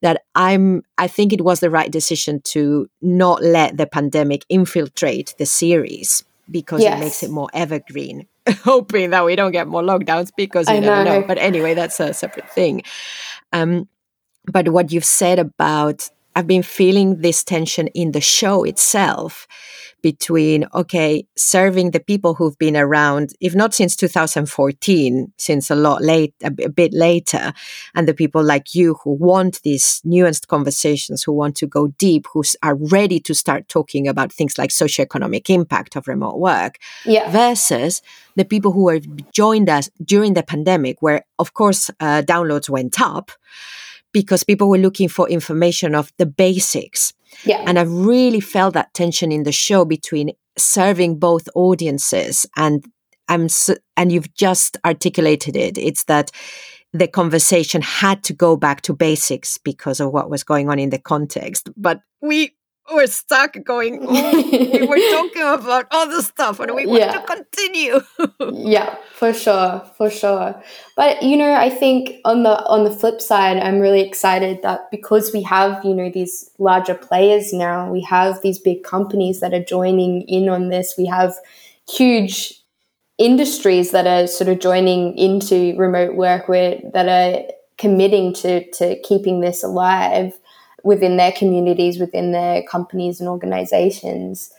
That 0.01 0.23
I'm, 0.35 0.83
I 0.97 1.07
think 1.07 1.31
it 1.31 1.41
was 1.41 1.61
the 1.61 1.69
right 1.69 1.89
decision 1.89 2.41
to 2.53 2.89
not 3.01 3.41
let 3.41 3.77
the 3.77 3.87
pandemic 3.87 4.45
infiltrate 4.49 5.35
the 5.39 5.45
series 5.45 6.25
because 6.51 6.81
yes. 6.81 6.97
it 6.97 7.03
makes 7.03 7.23
it 7.23 7.31
more 7.31 7.49
evergreen 7.53 8.27
hoping 8.63 9.11
that 9.11 9.25
we 9.25 9.35
don't 9.35 9.51
get 9.51 9.67
more 9.67 9.81
lockdowns 9.81 10.31
because 10.35 10.69
you 10.69 10.75
I 10.75 10.79
never 10.79 11.03
know. 11.03 11.19
know. 11.19 11.27
But 11.27 11.37
anyway, 11.37 11.73
that's 11.73 11.99
a 11.99 12.13
separate 12.13 12.49
thing. 12.49 12.83
Um, 13.53 13.87
but 14.45 14.69
what 14.69 14.91
you've 14.91 15.05
said 15.05 15.39
about, 15.39 16.09
I've 16.35 16.47
been 16.47 16.63
feeling 16.63 17.21
this 17.21 17.43
tension 17.43 17.87
in 17.87 18.11
the 18.11 18.21
show 18.21 18.63
itself 18.63 19.47
between 20.01 20.65
okay 20.73 21.25
serving 21.35 21.91
the 21.91 21.99
people 21.99 22.35
who've 22.35 22.57
been 22.57 22.77
around 22.77 23.33
if 23.41 23.55
not 23.55 23.73
since 23.73 23.95
2014 23.95 25.33
since 25.37 25.69
a 25.69 25.75
lot 25.75 26.01
late 26.01 26.33
a, 26.43 26.51
bit 26.51 26.93
later 26.93 27.53
and 27.95 28.07
the 28.07 28.13
people 28.13 28.43
like 28.43 28.75
you 28.75 28.95
who 29.03 29.11
want 29.11 29.61
these 29.63 30.01
nuanced 30.05 30.47
conversations 30.47 31.23
who 31.23 31.31
want 31.31 31.55
to 31.55 31.65
go 31.65 31.87
deep 31.97 32.27
who 32.33 32.43
are 32.61 32.75
ready 32.75 33.19
to 33.19 33.33
start 33.33 33.67
talking 33.67 34.07
about 34.07 34.31
things 34.31 34.57
like 34.57 34.69
socioeconomic 34.69 35.49
impact 35.49 35.95
of 35.95 36.07
remote 36.07 36.37
work 36.37 36.77
yeah. 37.05 37.29
versus 37.31 38.01
the 38.35 38.45
people 38.45 38.71
who 38.71 38.89
have 38.89 39.05
joined 39.31 39.69
us 39.69 39.89
during 40.03 40.35
the 40.35 40.43
pandemic 40.43 41.01
where 41.01 41.25
of 41.39 41.53
course 41.53 41.89
uh, 41.99 42.21
downloads 42.21 42.69
went 42.69 43.01
up 43.01 43.31
because 44.13 44.43
people 44.43 44.69
were 44.69 44.77
looking 44.77 45.09
for 45.09 45.29
information 45.29 45.95
of 45.95 46.11
the 46.17 46.25
basics. 46.25 47.13
Yeah. 47.43 47.63
And 47.65 47.77
I 47.77 47.83
really 47.83 48.39
felt 48.39 48.73
that 48.73 48.93
tension 48.93 49.31
in 49.31 49.43
the 49.43 49.51
show 49.51 49.85
between 49.85 50.31
serving 50.57 51.19
both 51.19 51.47
audiences 51.55 52.45
and 52.55 52.85
I'm 53.29 53.49
so, 53.49 53.75
and 53.95 54.11
you've 54.11 54.33
just 54.33 54.77
articulated 54.85 55.55
it. 55.55 55.77
It's 55.77 56.05
that 56.05 56.31
the 56.93 57.07
conversation 57.07 57.81
had 57.81 58.23
to 58.23 58.33
go 58.33 58.55
back 58.55 58.81
to 58.83 58.93
basics 58.93 59.57
because 59.57 59.99
of 59.99 60.11
what 60.11 60.29
was 60.29 60.43
going 60.43 60.69
on 60.69 60.79
in 60.79 60.89
the 60.89 60.97
context. 60.97 61.69
But 61.75 62.01
we 62.21 62.55
we're 62.93 63.07
stuck 63.07 63.55
going, 63.63 63.99
oh, 64.07 64.31
we 64.51 64.87
were 64.87 64.97
talking 65.11 65.41
about 65.41 65.87
all 65.91 66.03
other 66.03 66.21
stuff 66.21 66.59
and 66.59 66.73
we 66.75 66.85
want 66.85 66.99
yeah. 67.01 67.11
to 67.11 67.25
continue. 67.25 67.99
yeah, 68.69 68.95
for 69.13 69.33
sure, 69.33 69.83
for 69.97 70.09
sure. 70.09 70.61
But 70.95 71.21
you 71.21 71.37
know, 71.37 71.53
I 71.53 71.69
think 71.69 72.21
on 72.25 72.43
the 72.43 72.63
on 72.65 72.83
the 72.83 72.91
flip 72.91 73.21
side, 73.21 73.57
I'm 73.57 73.79
really 73.79 74.01
excited 74.01 74.61
that 74.63 74.89
because 74.91 75.31
we 75.33 75.41
have, 75.43 75.83
you 75.83 75.93
know, 75.93 76.09
these 76.09 76.49
larger 76.57 76.95
players 76.95 77.53
now, 77.53 77.91
we 77.91 78.01
have 78.01 78.41
these 78.41 78.59
big 78.59 78.83
companies 78.83 79.39
that 79.41 79.53
are 79.53 79.63
joining 79.63 80.21
in 80.23 80.49
on 80.49 80.69
this. 80.69 80.95
We 80.97 81.05
have 81.07 81.35
huge 81.89 82.61
industries 83.17 83.91
that 83.91 84.05
are 84.05 84.27
sort 84.27 84.49
of 84.49 84.59
joining 84.59 85.17
into 85.17 85.75
remote 85.77 86.15
work 86.15 86.47
where 86.47 86.79
that 86.93 87.09
are 87.09 87.51
committing 87.77 88.33
to 88.33 88.69
to 88.71 88.99
keeping 89.01 89.41
this 89.41 89.63
alive 89.63 90.37
within 90.87 91.17
their 91.17 91.33
communities, 91.33 91.99
within 91.99 92.31
their 92.31 92.63
companies 92.63 93.19
and 93.19 93.27
organizations. 93.27 94.49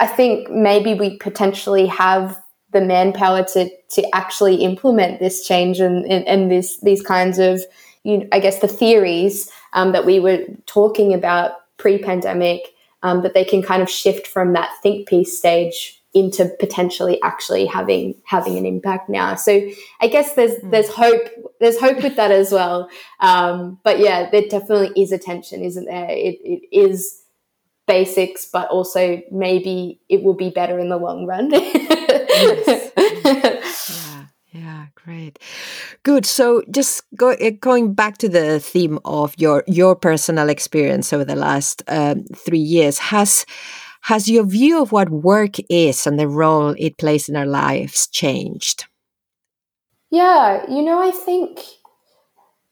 I 0.00 0.06
think 0.06 0.50
maybe 0.50 0.94
we 0.94 1.18
potentially 1.18 1.86
have 1.86 2.42
the 2.72 2.80
manpower 2.80 3.44
to 3.44 3.70
to 3.90 4.14
actually 4.14 4.56
implement 4.56 5.20
this 5.20 5.46
change 5.46 5.78
and, 5.78 6.04
and, 6.06 6.26
and 6.26 6.50
this 6.50 6.80
these 6.80 7.02
kinds 7.02 7.38
of 7.38 7.60
you 8.02 8.18
know, 8.18 8.26
I 8.32 8.38
guess 8.38 8.60
the 8.60 8.68
theories 8.68 9.50
um, 9.72 9.92
that 9.92 10.06
we 10.06 10.20
were 10.20 10.44
talking 10.64 11.12
about 11.12 11.52
pre-pandemic 11.76 12.60
um, 13.02 13.22
that 13.22 13.34
they 13.34 13.44
can 13.44 13.62
kind 13.62 13.82
of 13.82 13.90
shift 13.90 14.26
from 14.26 14.54
that 14.54 14.70
think 14.82 15.06
piece 15.06 15.36
stage 15.36 15.95
into 16.16 16.50
potentially 16.58 17.20
actually 17.22 17.66
having 17.66 18.14
having 18.24 18.56
an 18.56 18.64
impact 18.64 19.10
now. 19.10 19.34
So 19.34 19.68
I 20.00 20.08
guess 20.08 20.32
there's 20.32 20.58
mm. 20.62 20.70
there's 20.70 20.88
hope 20.88 21.28
there's 21.60 21.78
hope 21.78 22.02
with 22.02 22.16
that 22.16 22.30
as 22.30 22.50
well. 22.50 22.88
Um, 23.20 23.78
but 23.84 23.98
yeah, 23.98 24.30
there 24.30 24.48
definitely 24.48 25.00
is 25.00 25.12
a 25.12 25.18
tension, 25.18 25.62
isn't 25.62 25.84
there? 25.84 26.08
It, 26.08 26.38
it 26.42 26.62
is 26.72 27.22
basics, 27.86 28.46
but 28.50 28.68
also 28.70 29.22
maybe 29.30 30.00
it 30.08 30.22
will 30.22 30.34
be 30.34 30.48
better 30.48 30.78
in 30.78 30.88
the 30.88 30.96
long 30.96 31.26
run. 31.26 31.50
yes. 31.50 32.92
yeah, 32.96 34.24
yeah, 34.52 34.86
great, 34.94 35.38
good. 36.02 36.24
So 36.24 36.62
just 36.70 37.02
go, 37.14 37.28
eh, 37.28 37.50
going 37.50 37.92
back 37.92 38.16
to 38.18 38.28
the 38.28 38.58
theme 38.58 38.98
of 39.04 39.34
your 39.36 39.64
your 39.66 39.94
personal 39.94 40.48
experience 40.48 41.12
over 41.12 41.26
the 41.26 41.36
last 41.36 41.82
um, 41.88 42.24
three 42.34 42.58
years 42.58 42.96
has 42.98 43.44
has 44.06 44.28
your 44.28 44.44
view 44.44 44.80
of 44.80 44.92
what 44.92 45.10
work 45.10 45.56
is 45.68 46.06
and 46.06 46.16
the 46.16 46.28
role 46.28 46.76
it 46.78 46.96
plays 46.96 47.28
in 47.28 47.34
our 47.34 47.44
lives 47.44 48.06
changed? 48.06 48.84
Yeah, 50.10 50.64
you 50.70 50.80
know, 50.80 51.02
I 51.02 51.10
think 51.10 51.58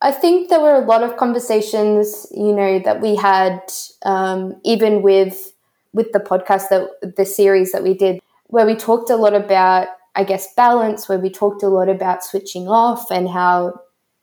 I 0.00 0.12
think 0.12 0.48
there 0.48 0.60
were 0.60 0.76
a 0.76 0.84
lot 0.84 1.02
of 1.02 1.16
conversations, 1.16 2.28
you 2.30 2.54
know, 2.54 2.78
that 2.78 3.00
we 3.00 3.16
had 3.16 3.60
um, 4.04 4.60
even 4.64 5.02
with 5.02 5.52
with 5.92 6.12
the 6.12 6.20
podcast 6.20 6.68
that 6.68 7.16
the 7.16 7.26
series 7.26 7.72
that 7.72 7.82
we 7.82 7.94
did, 7.94 8.20
where 8.46 8.64
we 8.64 8.76
talked 8.76 9.10
a 9.10 9.16
lot 9.16 9.34
about, 9.34 9.88
I 10.14 10.22
guess, 10.22 10.54
balance, 10.54 11.08
where 11.08 11.18
we 11.18 11.30
talked 11.30 11.64
a 11.64 11.68
lot 11.68 11.88
about 11.88 12.22
switching 12.22 12.68
off 12.68 13.10
and 13.10 13.28
how 13.28 13.80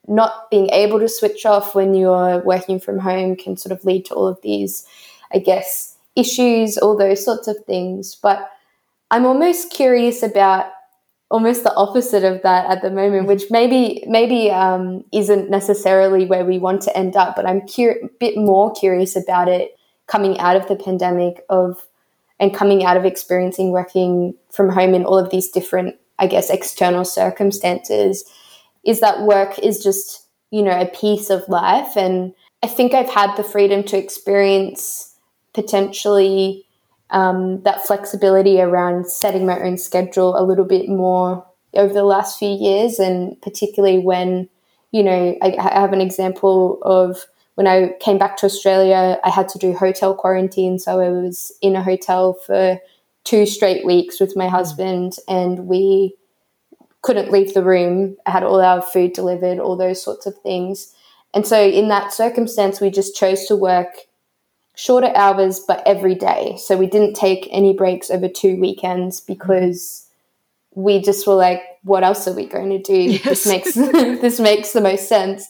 not 0.07 0.49
being 0.49 0.69
able 0.69 0.99
to 1.01 1.09
switch 1.09 1.45
off 1.45 1.75
when 1.75 1.93
you're 1.93 2.39
working 2.45 2.79
from 2.79 2.99
home 2.99 3.35
can 3.35 3.57
sort 3.57 3.73
of 3.77 3.83
lead 3.83 4.05
to 4.05 4.13
all 4.13 4.27
of 4.27 4.41
these, 4.41 4.85
I 5.33 5.39
guess, 5.39 5.90
issues, 6.15 6.77
all 6.77 6.97
those 6.97 7.23
sorts 7.23 7.47
of 7.47 7.57
things. 7.65 8.15
But 8.15 8.49
I'm 9.09 9.25
almost 9.25 9.71
curious 9.71 10.23
about 10.23 10.71
almost 11.29 11.63
the 11.63 11.73
opposite 11.75 12.23
of 12.23 12.41
that 12.43 12.69
at 12.69 12.81
the 12.81 12.91
moment, 12.91 13.27
which 13.27 13.45
maybe 13.49 14.03
maybe 14.05 14.51
um, 14.51 15.03
isn't 15.13 15.49
necessarily 15.49 16.25
where 16.25 16.45
we 16.45 16.59
want 16.59 16.81
to 16.83 16.95
end 16.95 17.15
up. 17.15 17.35
But 17.35 17.47
I'm 17.47 17.61
cur- 17.67 17.99
a 18.03 18.07
bit 18.19 18.37
more 18.37 18.71
curious 18.73 19.15
about 19.15 19.47
it 19.47 19.71
coming 20.07 20.37
out 20.39 20.57
of 20.57 20.67
the 20.67 20.75
pandemic 20.75 21.43
of 21.49 21.87
and 22.39 22.53
coming 22.53 22.83
out 22.83 22.97
of 22.97 23.05
experiencing 23.05 23.71
working 23.71 24.35
from 24.51 24.69
home 24.69 24.93
in 24.93 25.05
all 25.05 25.17
of 25.17 25.29
these 25.29 25.49
different, 25.49 25.95
I 26.19 26.27
guess, 26.27 26.49
external 26.49 27.05
circumstances. 27.05 28.25
Is 28.83 28.99
that 28.99 29.21
work 29.21 29.57
is 29.59 29.83
just 29.83 30.27
you 30.51 30.61
know 30.61 30.77
a 30.77 30.85
piece 30.85 31.29
of 31.29 31.47
life, 31.47 31.95
and 31.95 32.33
I 32.61 32.67
think 32.67 32.93
I've 32.93 33.09
had 33.09 33.35
the 33.35 33.43
freedom 33.43 33.83
to 33.85 33.97
experience 33.97 35.10
potentially 35.53 36.65
um, 37.09 37.61
that 37.63 37.85
flexibility 37.85 38.61
around 38.61 39.07
setting 39.07 39.45
my 39.45 39.59
own 39.59 39.77
schedule 39.77 40.37
a 40.37 40.43
little 40.43 40.65
bit 40.65 40.87
more 40.87 41.45
over 41.73 41.93
the 41.93 42.03
last 42.03 42.39
few 42.39 42.49
years, 42.49 42.99
and 42.99 43.39
particularly 43.41 43.99
when, 43.99 44.49
you 44.91 45.03
know, 45.03 45.37
I, 45.41 45.55
I 45.57 45.79
have 45.79 45.93
an 45.93 46.01
example 46.01 46.79
of 46.83 47.25
when 47.55 47.67
I 47.67 47.93
came 47.99 48.17
back 48.17 48.37
to 48.37 48.45
Australia, 48.45 49.19
I 49.23 49.29
had 49.29 49.49
to 49.49 49.59
do 49.59 49.73
hotel 49.73 50.15
quarantine. 50.15 50.79
So 50.79 50.99
I 50.99 51.09
was 51.09 51.51
in 51.61 51.75
a 51.75 51.83
hotel 51.83 52.33
for 52.33 52.79
two 53.23 53.45
straight 53.45 53.85
weeks 53.85 54.19
with 54.19 54.35
my 54.35 54.47
husband, 54.47 55.17
and 55.27 55.67
we 55.67 56.15
couldn't 57.01 57.31
leave 57.31 57.53
the 57.53 57.63
room. 57.63 58.17
I 58.25 58.31
had 58.31 58.43
all 58.43 58.61
our 58.61 58.81
food 58.81 59.13
delivered, 59.13 59.59
all 59.59 59.75
those 59.75 60.01
sorts 60.01 60.25
of 60.25 60.37
things. 60.39 60.93
And 61.33 61.45
so, 61.45 61.61
in 61.61 61.87
that 61.89 62.13
circumstance, 62.13 62.81
we 62.81 62.89
just 62.89 63.15
chose 63.15 63.45
to 63.45 63.55
work 63.55 64.07
shorter 64.81 65.11
hours, 65.15 65.59
but 65.59 65.83
every 65.85 66.15
day. 66.15 66.57
So 66.57 66.75
we 66.75 66.87
didn't 66.87 67.13
take 67.13 67.47
any 67.51 67.71
breaks 67.71 68.09
over 68.09 68.27
two 68.27 68.59
weekends 68.59 69.21
because 69.21 70.07
we 70.73 70.99
just 70.99 71.27
were 71.27 71.35
like, 71.35 71.61
what 71.83 72.03
else 72.03 72.27
are 72.27 72.33
we 72.33 72.47
going 72.47 72.71
to 72.71 72.81
do? 72.81 72.93
Yes. 73.11 73.23
This 73.23 73.45
makes 73.45 73.73
this 74.21 74.39
makes 74.39 74.73
the 74.73 74.81
most 74.81 75.07
sense. 75.07 75.47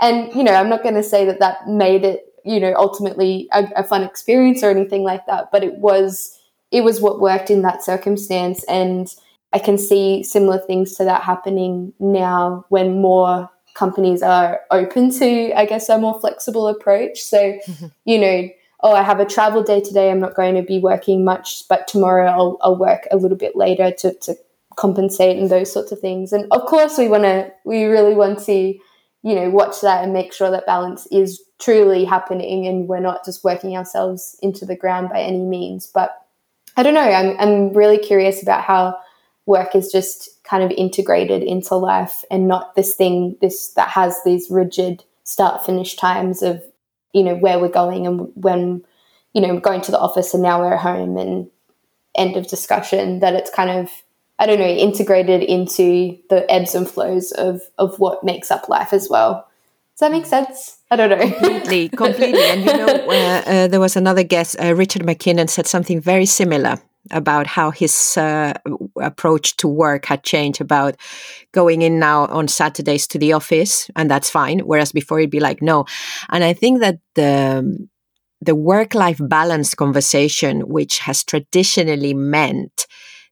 And 0.00 0.34
you 0.34 0.42
know, 0.42 0.54
I'm 0.54 0.70
not 0.70 0.82
going 0.82 0.94
to 0.94 1.02
say 1.02 1.26
that 1.26 1.40
that 1.40 1.68
made 1.68 2.04
it, 2.04 2.24
you 2.42 2.58
know, 2.58 2.72
ultimately 2.74 3.48
a, 3.52 3.68
a 3.76 3.84
fun 3.84 4.02
experience 4.02 4.62
or 4.62 4.70
anything 4.70 5.02
like 5.02 5.26
that, 5.26 5.50
but 5.52 5.62
it 5.62 5.74
was 5.74 6.38
it 6.70 6.82
was 6.82 7.02
what 7.02 7.20
worked 7.20 7.50
in 7.50 7.60
that 7.62 7.84
circumstance 7.84 8.64
and 8.64 9.14
I 9.52 9.58
can 9.58 9.76
see 9.76 10.22
similar 10.22 10.58
things 10.58 10.94
to 10.94 11.04
that 11.04 11.22
happening 11.22 11.92
now 11.98 12.64
when 12.70 13.02
more 13.02 13.50
companies 13.74 14.22
are 14.22 14.60
open 14.70 15.10
to, 15.10 15.52
I 15.52 15.66
guess, 15.66 15.88
a 15.88 15.98
more 15.98 16.18
flexible 16.20 16.68
approach. 16.68 17.20
So, 17.20 17.58
mm-hmm. 17.66 17.86
you 18.04 18.18
know, 18.18 18.48
oh, 18.82 18.92
I 18.92 19.02
have 19.02 19.20
a 19.20 19.26
travel 19.26 19.62
day 19.62 19.80
today, 19.80 20.10
I'm 20.10 20.20
not 20.20 20.34
going 20.34 20.54
to 20.54 20.62
be 20.62 20.78
working 20.78 21.24
much, 21.24 21.68
but 21.68 21.86
tomorrow 21.86 22.30
I'll, 22.30 22.58
I'll 22.62 22.78
work 22.78 23.06
a 23.10 23.16
little 23.16 23.36
bit 23.36 23.54
later 23.54 23.90
to, 23.98 24.14
to 24.14 24.34
compensate 24.76 25.36
and 25.36 25.50
those 25.50 25.72
sorts 25.72 25.92
of 25.92 26.00
things. 26.00 26.32
And 26.32 26.46
of 26.50 26.66
course, 26.66 26.96
we 26.96 27.08
want 27.08 27.24
to, 27.24 27.52
we 27.64 27.84
really 27.84 28.14
want 28.14 28.38
to, 28.46 28.52
you 29.22 29.34
know, 29.34 29.50
watch 29.50 29.82
that 29.82 30.02
and 30.02 30.12
make 30.12 30.32
sure 30.32 30.50
that 30.50 30.66
balance 30.66 31.06
is 31.10 31.42
truly 31.58 32.04
happening 32.04 32.66
and 32.66 32.88
we're 32.88 33.00
not 33.00 33.24
just 33.24 33.44
working 33.44 33.76
ourselves 33.76 34.38
into 34.42 34.64
the 34.64 34.76
ground 34.76 35.10
by 35.10 35.20
any 35.20 35.42
means. 35.42 35.86
But 35.86 36.16
I 36.76 36.82
don't 36.82 36.94
know, 36.94 37.00
I'm, 37.00 37.36
I'm 37.38 37.72
really 37.74 37.98
curious 37.98 38.42
about 38.42 38.64
how 38.64 38.98
work 39.44 39.74
is 39.74 39.92
just 39.92 40.42
kind 40.44 40.62
of 40.62 40.70
integrated 40.70 41.42
into 41.42 41.74
life 41.74 42.24
and 42.30 42.48
not 42.48 42.74
this 42.76 42.94
thing, 42.94 43.36
this 43.40 43.72
that 43.74 43.88
has 43.88 44.22
these 44.24 44.50
rigid 44.50 45.04
start 45.24 45.66
finish 45.66 45.96
times 45.96 46.42
of 46.42 46.62
you 47.12 47.22
know 47.22 47.34
where 47.34 47.58
we're 47.58 47.68
going 47.68 48.06
and 48.06 48.30
when 48.34 48.84
you 49.32 49.40
know 49.40 49.58
going 49.58 49.80
to 49.80 49.90
the 49.90 49.98
office 49.98 50.34
and 50.34 50.42
now 50.42 50.60
we're 50.60 50.74
at 50.74 50.80
home 50.80 51.16
and 51.16 51.50
end 52.14 52.36
of 52.36 52.46
discussion 52.46 53.20
that 53.20 53.34
it's 53.34 53.50
kind 53.50 53.70
of 53.70 53.90
I 54.38 54.46
don't 54.46 54.58
know 54.58 54.66
integrated 54.66 55.42
into 55.42 56.18
the 56.30 56.50
ebbs 56.50 56.74
and 56.74 56.88
flows 56.88 57.32
of 57.32 57.62
of 57.78 57.98
what 57.98 58.24
makes 58.24 58.50
up 58.50 58.68
life 58.68 58.92
as 58.92 59.08
well. 59.08 59.46
Does 59.94 60.08
that 60.08 60.12
make 60.12 60.24
sense? 60.24 60.78
I 60.90 60.96
don't 60.96 61.10
know. 61.10 61.30
completely, 61.30 61.88
completely. 62.04 62.42
And 62.42 62.64
you 62.64 62.74
know, 62.74 62.86
uh, 62.86 63.42
uh, 63.44 63.68
there 63.68 63.80
was 63.80 63.96
another 63.96 64.22
guest, 64.22 64.56
uh, 64.58 64.74
Richard 64.74 65.02
McKinnon, 65.02 65.50
said 65.50 65.66
something 65.66 66.00
very 66.00 66.24
similar 66.24 66.80
about 67.10 67.46
how 67.46 67.70
his 67.70 68.16
uh, 68.16 68.52
approach 69.00 69.56
to 69.56 69.68
work 69.68 70.06
had 70.06 70.22
changed 70.22 70.60
about 70.60 70.96
going 71.52 71.82
in 71.82 71.98
now 71.98 72.26
on 72.26 72.48
Saturdays 72.48 73.06
to 73.08 73.18
the 73.18 73.32
office, 73.32 73.90
and 73.96 74.10
that's 74.10 74.30
fine. 74.30 74.60
Whereas 74.60 74.92
before 74.92 75.18
he'd 75.18 75.30
be 75.30 75.40
like, 75.40 75.62
no. 75.62 75.86
And 76.28 76.44
I 76.44 76.52
think 76.52 76.80
that 76.80 76.98
the 77.14 77.88
the 78.42 78.54
work 78.54 78.94
life 78.94 79.20
balance 79.20 79.74
conversation, 79.74 80.68
which 80.68 80.98
has 81.00 81.24
traditionally 81.24 82.14
meant 82.14 82.86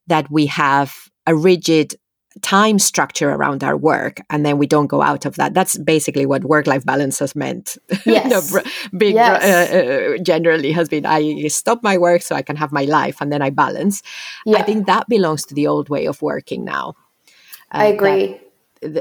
that 0.07 0.31
we 0.31 0.47
have 0.47 0.95
a 1.27 1.35
rigid 1.35 1.95
time 2.43 2.79
structure 2.79 3.31
around 3.31 3.65
our 3.65 3.77
work 3.77 4.21
and 4.31 4.45
then 4.45 4.59
we 4.59 4.67
don't 4.67 4.87
go 4.87 5.03
out 5.03 5.25
of 5.25 5.37
that 5.37 5.55
that's 5.55 5.79
basically 5.79 6.27
what 6.27 6.45
work 6.45 6.67
life 6.67 6.85
balance 6.85 7.19
has 7.19 7.35
meant 7.35 7.77
yes. 8.07 8.53
big 8.97 9.15
yes. 9.15 9.43
Uh, 9.43 9.77
uh, 9.77 10.23
generally 10.23 10.73
has 10.73 10.89
been 10.89 11.07
i 11.07 11.47
stop 11.49 11.83
my 11.83 11.97
work 11.97 12.23
so 12.23 12.35
i 12.35 12.43
can 12.43 12.57
have 12.57 12.73
my 12.73 12.85
life 12.85 13.21
and 13.21 13.33
then 13.33 13.43
i 13.43 13.51
balance 13.51 14.03
yeah. 14.47 14.59
i 14.59 14.63
think 14.63 14.87
that 14.87 15.09
belongs 15.09 15.45
to 15.45 15.55
the 15.55 15.67
old 15.67 15.89
way 15.89 16.07
of 16.07 16.21
working 16.23 16.65
now 16.65 16.95
uh, 17.73 17.79
i 17.79 17.85
agree 17.87 18.41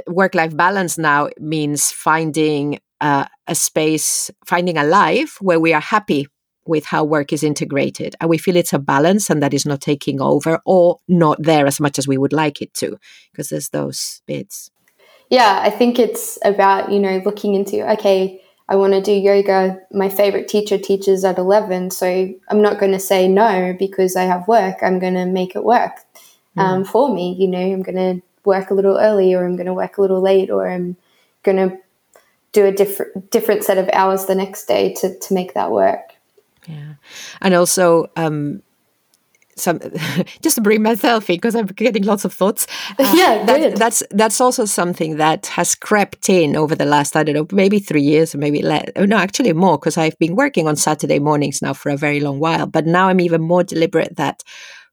work 0.07 0.33
life 0.33 0.55
balance 0.55 0.97
now 0.97 1.29
means 1.39 1.91
finding 1.91 2.79
uh, 3.01 3.25
a 3.47 3.53
space 3.53 4.31
finding 4.45 4.77
a 4.77 4.83
life 4.83 5.39
where 5.41 5.59
we 5.59 5.73
are 5.73 5.81
happy 5.81 6.27
with 6.67 6.85
how 6.85 7.03
work 7.03 7.33
is 7.33 7.43
integrated 7.43 8.15
and 8.19 8.29
we 8.29 8.37
feel 8.37 8.55
it's 8.55 8.73
a 8.73 8.79
balance 8.79 9.29
and 9.29 9.41
that 9.41 9.53
is 9.53 9.65
not 9.65 9.81
taking 9.81 10.21
over 10.21 10.59
or 10.65 10.99
not 11.07 11.41
there 11.41 11.65
as 11.65 11.79
much 11.79 11.97
as 11.97 12.07
we 12.07 12.17
would 12.17 12.33
like 12.33 12.61
it 12.61 12.73
to 12.73 12.97
because 13.31 13.49
there's 13.49 13.69
those 13.69 14.21
bits. 14.25 14.71
Yeah 15.29 15.59
i 15.61 15.69
think 15.69 15.99
it's 15.99 16.37
about 16.43 16.91
you 16.91 16.99
know 16.99 17.21
looking 17.25 17.53
into 17.53 17.89
okay 17.93 18.41
i 18.69 18.75
want 18.75 18.93
to 18.93 19.01
do 19.01 19.11
yoga. 19.11 19.79
My 19.91 20.09
favorite 20.09 20.47
teacher 20.47 20.77
teaches 20.77 21.25
at 21.25 21.37
11 21.37 21.91
so 21.91 22.07
i'm 22.49 22.61
not 22.61 22.79
going 22.79 22.93
to 22.93 22.99
say 22.99 23.27
no 23.27 23.75
because 23.77 24.15
i 24.15 24.23
have 24.23 24.47
work. 24.47 24.77
I'm 24.81 24.99
going 24.99 25.15
to 25.15 25.25
make 25.25 25.55
it 25.55 25.63
work 25.63 25.97
mm. 26.57 26.61
um, 26.61 26.83
for 26.83 27.13
me 27.13 27.35
you 27.37 27.47
know 27.47 27.59
i'm 27.59 27.83
going 27.83 27.95
to 27.95 28.21
work 28.43 28.71
a 28.71 28.73
little 28.73 28.97
early 28.97 29.33
or 29.33 29.45
i'm 29.45 29.55
going 29.55 29.67
to 29.67 29.73
work 29.73 29.97
a 29.97 30.01
little 30.01 30.21
late 30.21 30.49
or 30.49 30.69
i'm 30.69 30.95
going 31.43 31.57
to 31.57 31.77
do 32.53 32.65
a 32.65 32.71
different 32.71 33.29
different 33.29 33.63
set 33.63 33.77
of 33.77 33.89
hours 33.93 34.25
the 34.25 34.35
next 34.35 34.65
day 34.65 34.93
to, 34.93 35.17
to 35.19 35.33
make 35.33 35.53
that 35.53 35.71
work 35.71 36.13
yeah, 36.67 36.93
and 37.41 37.53
also 37.53 38.07
um, 38.15 38.61
some 39.59 39.79
just 40.41 40.55
to 40.55 40.61
bring 40.61 40.81
myself 40.81 41.29
in 41.29 41.35
because 41.35 41.55
I'm 41.55 41.65
getting 41.67 42.03
lots 42.03 42.25
of 42.25 42.33
thoughts. 42.33 42.67
Uh, 42.99 43.13
yeah, 43.15 43.45
that, 43.45 43.75
that's 43.75 44.01
that's 44.11 44.41
also 44.41 44.65
something 44.65 45.17
that 45.17 45.45
has 45.47 45.75
crept 45.75 46.29
in 46.29 46.55
over 46.55 46.73
the 46.73 46.85
last 46.85 47.15
I 47.15 47.23
don't 47.23 47.35
know 47.35 47.47
maybe 47.51 47.79
three 47.79 48.01
years 48.01 48.33
or 48.33 48.39
maybe 48.39 48.61
less. 48.61 48.89
Oh, 48.95 49.05
no, 49.05 49.17
actually 49.17 49.53
more 49.53 49.77
because 49.77 49.97
I've 49.97 50.17
been 50.17 50.35
working 50.35 50.67
on 50.67 50.75
Saturday 50.75 51.19
mornings 51.19 51.61
now 51.61 51.73
for 51.73 51.89
a 51.89 51.97
very 51.97 52.19
long 52.19 52.39
while. 52.39 52.65
But 52.65 52.85
now 52.87 53.09
I'm 53.09 53.19
even 53.19 53.41
more 53.41 53.63
deliberate 53.63 54.15
that 54.15 54.43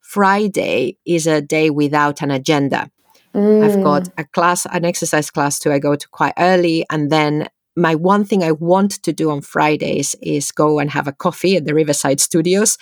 Friday 0.01 0.99
is 1.07 1.27
a 1.27 1.41
day 1.41 1.71
without 1.71 2.21
an 2.21 2.31
agenda. 2.31 2.91
Mm. 3.35 3.65
I've 3.65 3.83
got 3.83 4.09
a 4.19 4.25
class, 4.25 4.67
an 4.67 4.85
exercise 4.85 5.31
class 5.31 5.59
to 5.61 5.73
I 5.73 5.79
go 5.79 5.97
to 5.97 6.09
quite 6.09 6.35
early, 6.39 6.85
and 6.91 7.11
then 7.11 7.49
my 7.77 7.95
one 7.95 8.25
thing 8.25 8.43
I 8.43 8.53
want 8.53 9.03
to 9.03 9.13
do 9.13 9.31
on 9.31 9.41
Fridays 9.41 10.15
is 10.23 10.53
go 10.53 10.79
and 10.79 10.91
have 10.91 11.09
a 11.09 11.13
coffee 11.13 11.57
at 11.57 11.65
the 11.65 11.75
Riverside 11.75 12.21
Studios 12.21 12.79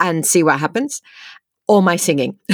and 0.00 0.26
see 0.26 0.42
what 0.42 0.60
happens. 0.60 1.02
Or 1.68 1.82
my 1.82 1.96
singing. 1.96 2.38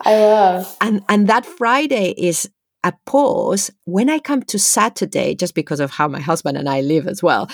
I 0.00 0.16
love. 0.16 0.76
And 0.80 1.04
and 1.08 1.28
that 1.28 1.46
Friday 1.46 2.12
is 2.18 2.50
a 2.82 2.92
pause 3.06 3.70
when 3.84 4.10
I 4.10 4.18
come 4.18 4.42
to 4.42 4.58
Saturday, 4.58 5.34
just 5.34 5.54
because 5.54 5.78
of 5.78 5.92
how 5.92 6.08
my 6.08 6.20
husband 6.20 6.56
and 6.56 6.68
I 6.68 6.80
live 6.80 7.06
as 7.06 7.22
well. 7.22 7.48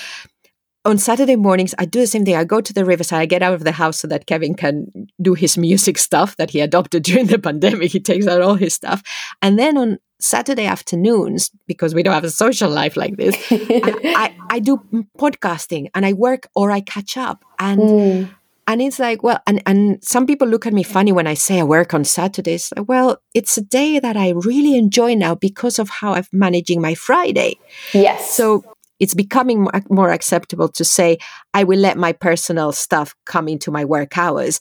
On 0.86 0.98
Saturday 0.98 1.36
mornings, 1.36 1.74
I 1.78 1.86
do 1.86 2.00
the 2.00 2.06
same 2.06 2.24
thing. 2.24 2.36
I 2.36 2.44
go 2.44 2.60
to 2.60 2.72
the 2.72 2.84
riverside. 2.84 3.20
I 3.20 3.26
get 3.26 3.42
out 3.42 3.54
of 3.54 3.64
the 3.64 3.72
house 3.72 3.98
so 3.98 4.08
that 4.08 4.26
Kevin 4.26 4.54
can 4.54 4.86
do 5.20 5.34
his 5.34 5.56
music 5.68 5.98
stuff 5.98 6.36
that 6.36 6.50
he 6.50 6.60
adopted 6.60 7.02
during 7.02 7.26
the 7.26 7.38
pandemic. 7.48 7.92
He 7.92 8.00
takes 8.00 8.26
out 8.26 8.42
all 8.42 8.54
his 8.54 8.74
stuff. 8.74 9.02
And 9.42 9.58
then 9.58 9.76
on 9.76 9.98
Saturday 10.24 10.64
afternoons, 10.64 11.50
because 11.66 11.94
we 11.94 12.02
don't 12.02 12.14
have 12.14 12.24
a 12.24 12.30
social 12.30 12.70
life 12.70 12.96
like 12.96 13.16
this, 13.16 13.36
I, 13.50 14.34
I, 14.48 14.56
I, 14.56 14.58
do 14.58 14.78
podcasting 15.18 15.88
and 15.94 16.06
I 16.06 16.14
work 16.14 16.48
or 16.54 16.70
I 16.70 16.80
catch 16.80 17.16
up. 17.16 17.44
And 17.58 17.80
mm. 17.80 18.30
and 18.66 18.80
it's 18.80 18.98
like, 18.98 19.22
well, 19.22 19.40
and, 19.46 19.62
and 19.66 20.02
some 20.02 20.26
people 20.26 20.48
look 20.48 20.66
at 20.66 20.72
me 20.72 20.82
funny 20.82 21.12
when 21.12 21.26
I 21.26 21.34
say 21.34 21.60
I 21.60 21.64
work 21.64 21.92
on 21.92 22.04
Saturdays. 22.04 22.72
Well, 22.88 23.18
it's 23.34 23.58
a 23.58 23.60
day 23.60 23.98
that 23.98 24.16
I 24.16 24.30
really 24.30 24.78
enjoy 24.78 25.14
now 25.14 25.34
because 25.34 25.78
of 25.78 25.90
how 25.90 26.14
I'm 26.14 26.24
managing 26.32 26.80
my 26.80 26.94
Friday. 26.94 27.58
Yes. 27.92 28.30
So 28.30 28.64
it's 28.98 29.14
becoming 29.14 29.68
more 29.90 30.10
acceptable 30.10 30.68
to 30.70 30.84
say 30.84 31.18
I 31.52 31.64
will 31.64 31.78
let 31.78 31.98
my 31.98 32.12
personal 32.12 32.72
stuff 32.72 33.14
come 33.26 33.48
into 33.48 33.70
my 33.70 33.84
work 33.84 34.16
hours 34.16 34.58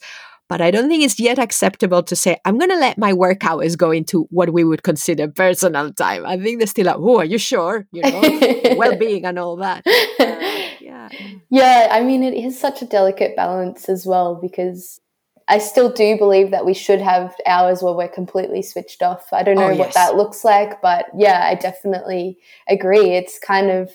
but 0.48 0.60
I 0.60 0.70
don't 0.70 0.88
think 0.88 1.02
it's 1.02 1.18
yet 1.18 1.38
acceptable 1.38 2.02
to 2.02 2.14
say, 2.14 2.38
I'm 2.44 2.58
going 2.58 2.70
to 2.70 2.78
let 2.78 2.98
my 2.98 3.12
work 3.12 3.44
hours 3.44 3.76
go 3.76 3.90
into 3.90 4.26
what 4.30 4.52
we 4.52 4.62
would 4.62 4.82
consider 4.82 5.28
personal 5.28 5.92
time. 5.92 6.26
I 6.26 6.36
think 6.38 6.58
they're 6.58 6.66
still 6.66 6.86
like, 6.86 6.96
oh, 6.98 7.18
are 7.20 7.24
you 7.24 7.38
sure? 7.38 7.86
You 7.92 8.02
know, 8.02 8.20
well 8.76 8.96
being 8.96 9.24
and 9.24 9.38
all 9.38 9.56
that. 9.56 9.84
Uh, 10.20 10.68
yeah. 10.80 11.08
Yeah. 11.50 11.88
I 11.90 12.02
mean, 12.02 12.22
it 12.22 12.34
is 12.34 12.58
such 12.58 12.82
a 12.82 12.86
delicate 12.86 13.36
balance 13.36 13.88
as 13.88 14.06
well 14.06 14.36
because 14.36 15.00
I 15.48 15.58
still 15.58 15.90
do 15.90 16.16
believe 16.16 16.50
that 16.50 16.64
we 16.64 16.74
should 16.74 17.00
have 17.00 17.34
hours 17.46 17.82
where 17.82 17.92
we're 17.92 18.08
completely 18.08 18.62
switched 18.62 19.02
off. 19.02 19.32
I 19.32 19.42
don't 19.42 19.56
know 19.56 19.66
oh, 19.66 19.70
yes. 19.70 19.78
what 19.78 19.94
that 19.94 20.16
looks 20.16 20.44
like, 20.44 20.80
but 20.80 21.06
yeah, 21.16 21.40
I 21.44 21.54
definitely 21.54 22.38
agree. 22.68 23.10
It's 23.10 23.38
kind 23.38 23.70
of 23.70 23.90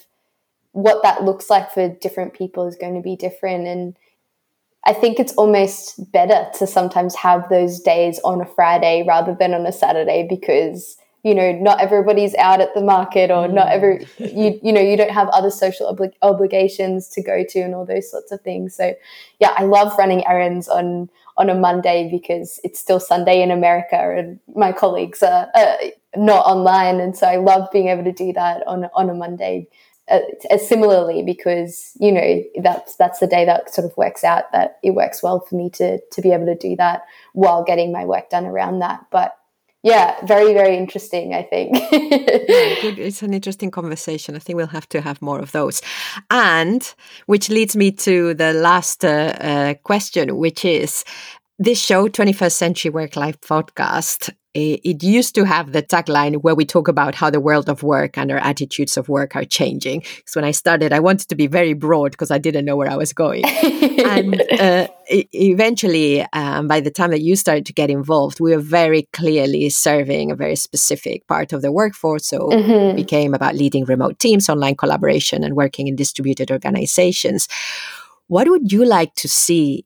what 0.71 1.01
that 1.03 1.23
looks 1.23 1.49
like 1.49 1.71
for 1.71 1.89
different 1.89 2.33
people 2.33 2.67
is 2.67 2.75
going 2.75 2.95
to 2.95 3.01
be 3.01 3.15
different. 3.15 3.67
And 3.67 3.97
I 4.89 4.93
think 4.93 5.19
it's 5.19 5.34
almost 5.34 6.12
better 6.12 6.49
to 6.58 6.65
sometimes 6.65 7.13
have 7.13 7.47
those 7.49 7.80
days 7.80 8.19
on 8.23 8.41
a 8.41 8.45
Friday 8.45 9.06
rather 9.08 9.36
than 9.36 9.54
on 9.54 9.67
a 9.67 9.71
Saturday 9.71 10.25
because 10.28 10.97
you 11.21 11.36
know 11.36 11.52
not 11.52 11.80
everybody's 11.80 12.34
out 12.36 12.60
at 12.60 12.73
the 12.73 12.82
market 12.82 13.30
or 13.30 13.47
not 13.47 13.67
every 13.67 14.08
you 14.17 14.60
you 14.63 14.73
know 14.73 14.82
you 14.82 14.97
don't 14.97 15.12
have 15.12 15.28
other 15.30 15.52
social 15.52 15.93
obli- 15.93 16.13
obligations 16.23 17.08
to 17.10 17.21
go 17.21 17.43
to 17.47 17.60
and 17.60 17.75
all 17.75 17.86
those 17.86 18.10
sorts 18.10 18.32
of 18.32 18.41
things. 18.41 18.75
So 18.75 18.95
yeah 19.39 19.54
i 19.58 19.63
love 19.63 19.95
running 19.99 20.25
errands 20.25 20.67
on 20.67 21.08
on 21.38 21.52
a 21.52 21.56
monday 21.56 22.10
because 22.10 22.60
it's 22.63 22.80
still 22.80 22.99
sunday 22.99 23.41
in 23.43 23.52
america 23.52 23.99
and 24.17 24.39
my 24.56 24.71
colleagues 24.71 25.21
are 25.21 25.47
uh, 25.54 25.75
not 26.17 26.45
online. 26.47 26.99
And 26.99 27.15
so 27.15 27.28
i 27.28 27.36
love 27.36 27.69
being 27.71 27.89
able 27.89 28.06
to 28.06 28.12
do 28.12 28.34
that 28.34 28.65
on 28.65 28.89
on 28.95 29.10
a 29.10 29.13
monday 29.13 29.67
uh, 30.10 30.58
similarly 30.58 31.24
because 31.24 31.91
you 32.00 32.12
know 32.12 32.43
that's 32.62 32.95
that's 32.95 33.19
the 33.19 33.28
day 33.28 33.45
that 33.45 33.74
sort 33.74 33.86
of 33.86 33.95
works 33.98 34.24
out 34.24 34.52
that 34.52 34.80
it 34.84 34.91
works 34.91 35.22
well 35.24 35.39
for 35.39 35.56
me 35.56 35.69
to 35.72 36.00
to 36.12 36.22
be 36.22 36.32
able 36.32 36.45
to 36.45 36.56
do 36.56 36.76
that 36.76 37.04
while 37.34 37.63
getting 37.63 37.91
my 37.91 38.06
work 38.06 38.30
done 38.30 38.45
around 38.45 38.80
that. 38.80 39.06
But 39.12 39.36
yeah 39.82 40.17
very 40.26 40.54
very 40.54 40.76
interesting 40.76 41.34
i 41.34 41.41
think. 41.41 41.74
Yeah, 41.74 41.89
it's 43.08 43.22
an 43.22 43.34
interesting 43.34 43.72
conversation. 43.72 44.36
I 44.36 44.39
think 44.39 44.58
we'll 44.58 44.67
have 44.67 44.89
to 44.89 45.02
have 45.02 45.22
more 45.22 45.39
of 45.39 45.52
those. 45.52 45.82
And 46.30 46.82
which 47.28 47.50
leads 47.50 47.76
me 47.76 47.91
to 47.91 48.34
the 48.34 48.54
last 48.54 49.06
uh, 49.06 49.34
uh, 49.39 49.74
question 49.84 50.38
which 50.38 50.65
is 50.65 51.06
this 51.58 51.80
show 51.80 52.08
21st 52.08 52.52
century 52.52 52.91
work 52.91 53.15
life 53.15 53.39
podcast 53.41 54.32
it 54.53 55.03
used 55.03 55.35
to 55.35 55.45
have 55.45 55.73
the 55.73 55.83
tagline 55.83 56.41
where 56.41 56.55
we 56.55 56.65
talk 56.65 56.88
about 56.88 57.13
how 57.13 57.29
the 57.29 57.39
world 57.39 57.69
of 57.69 57.83
work 57.83 58.17
and 58.17 58.31
our 58.31 58.39
attitudes 58.39 58.97
of 58.97 59.07
work 59.07 59.35
are 59.35 59.45
changing. 59.45 60.03
So 60.25 60.39
when 60.39 60.47
I 60.47 60.51
started, 60.51 60.91
I 60.91 60.99
wanted 60.99 61.29
to 61.29 61.35
be 61.35 61.45
very 61.45 61.73
broad 61.73 62.12
because 62.12 62.31
I 62.31 62.39
didn't 62.39 62.65
know 62.65 62.75
where 62.75 62.89
I 62.89 62.95
was 62.95 63.13
going. 63.13 63.45
and 64.05 64.41
uh, 64.59 64.88
eventually, 65.07 66.25
um, 66.33 66.67
by 66.67 66.79
the 66.79 66.89
time 66.89 67.12
that 67.12 67.21
you 67.21 67.35
started 67.35 67.67
to 67.67 67.73
get 67.73 67.91
involved, 67.91 68.39
we 68.39 68.55
were 68.55 68.62
very 68.62 69.07
clearly 69.13 69.69
serving 69.69 70.31
a 70.31 70.35
very 70.35 70.55
specific 70.55 71.27
part 71.27 71.53
of 71.53 71.62
the 71.62 71.71
workforce. 71.71 72.25
So 72.25 72.49
mm-hmm. 72.49 72.71
it 72.71 72.95
became 72.95 73.35
about 73.35 73.55
leading 73.55 73.85
remote 73.85 74.17
teams, 74.17 74.49
online 74.49 74.75
collaboration, 74.75 75.43
and 75.43 75.55
working 75.55 75.88
in 75.88 75.95
distributed 75.95 76.49
organizations. 76.49 77.47
What 78.27 78.47
would 78.47 78.71
you 78.71 78.85
like 78.85 79.13
to 79.15 79.27
see 79.27 79.85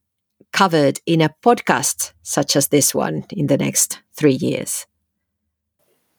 covered 0.53 1.01
in 1.05 1.19
a 1.19 1.35
podcast 1.43 2.13
such 2.21 2.55
as 2.55 2.69
this 2.69 2.95
one 2.95 3.25
in 3.29 3.47
the 3.47 3.57
next 3.57 3.99
three 4.15 4.33
years? 4.33 4.85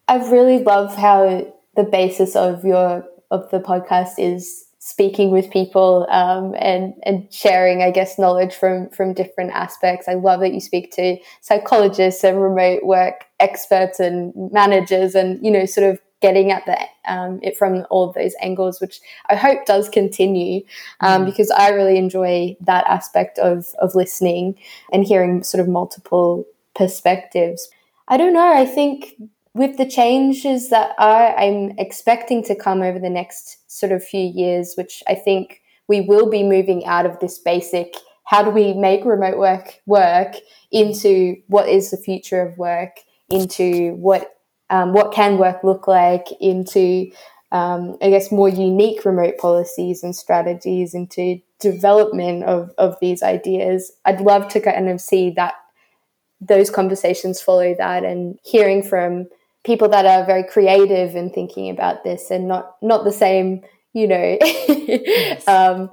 I 0.06 0.16
really 0.28 0.58
love 0.58 0.94
how 0.94 1.50
the 1.76 1.84
basis 1.84 2.36
of 2.36 2.64
your 2.64 3.04
of 3.30 3.50
the 3.50 3.60
podcast 3.60 4.18
is 4.18 4.66
speaking 4.78 5.30
with 5.30 5.50
people 5.50 6.06
um, 6.10 6.54
and 6.58 6.92
and 7.04 7.26
sharing, 7.32 7.82
I 7.82 7.90
guess, 7.90 8.18
knowledge 8.18 8.54
from 8.54 8.90
from 8.90 9.14
different 9.14 9.52
aspects. 9.52 10.08
I 10.08 10.14
love 10.14 10.40
that 10.40 10.52
you 10.52 10.60
speak 10.60 10.92
to 10.96 11.16
psychologists 11.40 12.22
and 12.22 12.42
remote 12.42 12.84
work 12.84 13.24
experts 13.40 13.98
and 13.98 14.34
managers, 14.52 15.14
and 15.14 15.42
you 15.42 15.50
know, 15.50 15.64
sort 15.64 15.90
of 15.90 15.98
getting 16.24 16.50
at 16.50 16.64
the 16.64 16.78
um, 17.06 17.38
it 17.42 17.54
from 17.54 17.84
all 17.90 18.08
of 18.08 18.14
those 18.14 18.34
angles, 18.40 18.80
which 18.80 18.98
I 19.28 19.34
hope 19.34 19.66
does 19.66 19.90
continue, 19.90 20.62
um, 21.00 21.22
mm. 21.22 21.26
because 21.26 21.50
I 21.50 21.68
really 21.68 21.98
enjoy 21.98 22.56
that 22.62 22.86
aspect 22.86 23.38
of 23.38 23.74
of 23.78 23.94
listening 23.94 24.56
and 24.90 25.04
hearing 25.04 25.42
sort 25.42 25.60
of 25.60 25.68
multiple 25.68 26.46
perspectives. 26.74 27.68
I 28.08 28.16
don't 28.16 28.32
know. 28.32 28.56
I 28.56 28.64
think 28.64 29.14
with 29.52 29.76
the 29.76 29.86
changes 29.86 30.70
that 30.70 30.94
I, 30.98 31.34
I'm 31.34 31.74
expecting 31.78 32.42
to 32.44 32.54
come 32.54 32.80
over 32.80 32.98
the 32.98 33.10
next 33.10 33.70
sort 33.70 33.92
of 33.92 34.02
few 34.02 34.26
years, 34.26 34.74
which 34.76 35.02
I 35.06 35.14
think 35.14 35.60
we 35.88 36.00
will 36.00 36.30
be 36.30 36.42
moving 36.42 36.86
out 36.86 37.04
of 37.04 37.20
this 37.20 37.38
basic 37.38 37.96
how 38.26 38.42
do 38.42 38.48
we 38.48 38.72
make 38.72 39.04
remote 39.04 39.36
work 39.36 39.82
work 39.84 40.36
into 40.72 41.36
what 41.48 41.68
is 41.68 41.90
the 41.90 41.98
future 41.98 42.40
of 42.40 42.56
work 42.56 43.00
into 43.28 43.94
what 43.96 44.33
um, 44.70 44.92
what 44.92 45.12
can 45.12 45.38
work 45.38 45.62
look 45.62 45.86
like 45.86 46.26
into 46.40 47.10
um, 47.52 47.96
I 48.02 48.10
guess 48.10 48.32
more 48.32 48.48
unique 48.48 49.04
remote 49.04 49.38
policies 49.38 50.02
and 50.02 50.14
strategies 50.14 50.92
into 50.92 51.40
development 51.60 52.42
of, 52.42 52.72
of 52.78 52.96
these 53.00 53.22
ideas. 53.22 53.92
I'd 54.04 54.20
love 54.20 54.48
to 54.48 54.60
kind 54.60 54.88
of 54.88 55.00
see 55.00 55.30
that 55.30 55.54
those 56.40 56.68
conversations 56.68 57.40
follow 57.40 57.74
that 57.78 58.04
and 58.04 58.40
hearing 58.42 58.82
from 58.82 59.28
people 59.64 59.88
that 59.90 60.04
are 60.04 60.26
very 60.26 60.42
creative 60.42 61.14
in 61.14 61.30
thinking 61.30 61.70
about 61.70 62.02
this 62.02 62.30
and 62.32 62.48
not 62.48 62.76
not 62.82 63.04
the 63.04 63.12
same, 63.12 63.62
you 63.92 64.08
know, 64.08 64.36
yes. 64.42 65.46
um, 65.48 65.90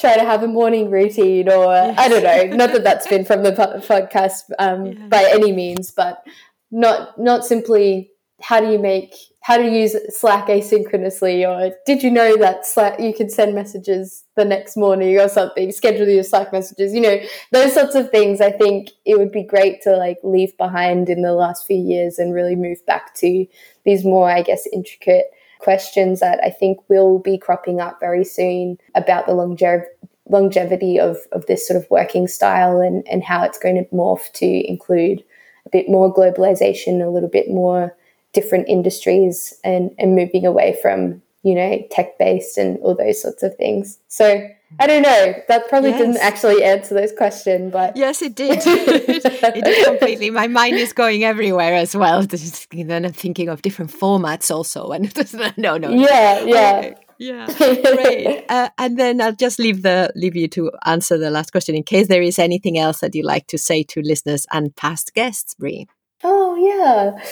try 0.00 0.16
to 0.16 0.24
have 0.24 0.42
a 0.42 0.48
morning 0.48 0.90
routine 0.90 1.48
or 1.48 1.74
yes. 1.74 1.98
I 1.98 2.08
don't 2.08 2.24
know. 2.24 2.56
Not 2.56 2.72
that 2.72 2.84
that's 2.84 3.06
been 3.06 3.26
from 3.26 3.42
the 3.42 3.52
podcast 3.52 4.50
um, 4.58 4.86
yeah. 4.86 5.06
by 5.08 5.30
any 5.30 5.52
means, 5.52 5.90
but 5.90 6.24
not 6.70 7.18
not 7.18 7.44
simply 7.44 8.10
how 8.42 8.60
do 8.60 8.70
you 8.70 8.78
make 8.78 9.14
how 9.42 9.56
to 9.56 9.64
use 9.64 9.96
Slack 10.14 10.48
asynchronously, 10.48 11.48
or 11.48 11.74
did 11.86 12.02
you 12.02 12.10
know 12.10 12.36
that 12.36 12.66
Slack 12.66 13.00
you 13.00 13.14
can 13.14 13.30
send 13.30 13.54
messages 13.54 14.24
the 14.36 14.44
next 14.44 14.76
morning 14.76 15.18
or 15.18 15.28
something, 15.28 15.72
schedule 15.72 16.08
your 16.08 16.22
Slack 16.22 16.52
messages, 16.52 16.94
you 16.94 17.00
know, 17.00 17.18
those 17.50 17.72
sorts 17.72 17.94
of 17.94 18.10
things. 18.10 18.40
I 18.40 18.52
think 18.52 18.90
it 19.06 19.18
would 19.18 19.32
be 19.32 19.42
great 19.42 19.80
to 19.82 19.96
like 19.96 20.18
leave 20.22 20.56
behind 20.58 21.08
in 21.08 21.22
the 21.22 21.32
last 21.32 21.66
few 21.66 21.78
years 21.78 22.18
and 22.18 22.34
really 22.34 22.54
move 22.54 22.84
back 22.86 23.14
to 23.16 23.46
these 23.84 24.04
more, 24.04 24.30
I 24.30 24.42
guess, 24.42 24.66
intricate 24.72 25.26
questions 25.58 26.20
that 26.20 26.40
I 26.44 26.50
think 26.50 26.78
will 26.88 27.18
be 27.18 27.38
cropping 27.38 27.80
up 27.80 27.98
very 28.00 28.24
soon 28.24 28.78
about 28.94 29.26
the 29.26 29.34
longevity 29.34 29.88
longevity 30.28 30.98
of, 30.98 31.18
of 31.32 31.46
this 31.46 31.66
sort 31.66 31.76
of 31.76 31.90
working 31.90 32.28
style 32.28 32.80
and, 32.80 33.04
and 33.08 33.24
how 33.24 33.42
it's 33.42 33.58
going 33.58 33.74
to 33.74 33.84
morph 33.86 34.30
to 34.32 34.46
include 34.46 35.24
bit 35.72 35.88
more 35.88 36.12
globalization, 36.12 37.04
a 37.04 37.10
little 37.10 37.28
bit 37.28 37.48
more 37.48 37.96
different 38.32 38.68
industries 38.68 39.54
and, 39.64 39.90
and 39.98 40.14
moving 40.14 40.46
away 40.46 40.78
from, 40.80 41.22
you 41.42 41.54
know, 41.54 41.82
tech 41.90 42.18
based 42.18 42.56
and 42.58 42.78
all 42.78 42.94
those 42.94 43.20
sorts 43.20 43.42
of 43.42 43.56
things. 43.56 43.98
So 44.08 44.48
I 44.78 44.86
don't 44.86 45.02
know. 45.02 45.34
That 45.48 45.68
probably 45.68 45.90
yes. 45.90 46.00
didn't 46.00 46.16
actually 46.18 46.62
answer 46.62 46.94
those 46.94 47.12
questions, 47.12 47.72
but 47.72 47.96
yes, 47.96 48.22
it 48.22 48.36
did. 48.36 48.60
it 48.64 49.64
did 49.64 49.86
completely. 49.86 50.30
My 50.30 50.46
mind 50.46 50.76
is 50.76 50.92
going 50.92 51.24
everywhere 51.24 51.74
as 51.74 51.96
well. 51.96 52.24
Then 52.70 53.04
I'm 53.04 53.12
thinking 53.12 53.48
of 53.48 53.62
different 53.62 53.90
formats 53.90 54.54
also, 54.54 54.90
and 54.92 55.12
no, 55.56 55.76
no, 55.76 55.90
yeah, 55.90 56.40
yeah. 56.40 56.78
Okay. 56.78 56.94
Yeah, 57.20 57.46
great. 57.46 58.46
Uh, 58.50 58.68
and 58.78 58.98
then 58.98 59.20
I'll 59.20 59.36
just 59.36 59.60
leave 59.60 59.82
the 59.82 60.10
leave 60.16 60.34
you 60.34 60.48
to 60.48 60.72
answer 60.84 61.16
the 61.16 61.30
last 61.30 61.52
question 61.52 61.76
in 61.76 61.84
case 61.84 62.08
there 62.08 62.22
is 62.22 62.38
anything 62.38 62.78
else 62.78 62.98
that 62.98 63.14
you'd 63.14 63.26
like 63.26 63.46
to 63.48 63.58
say 63.58 63.84
to 63.84 64.00
listeners 64.00 64.44
and 64.50 64.74
past 64.74 65.14
guests, 65.14 65.54
Bree. 65.54 65.86
Oh 66.24 66.56
yeah. 66.56 67.22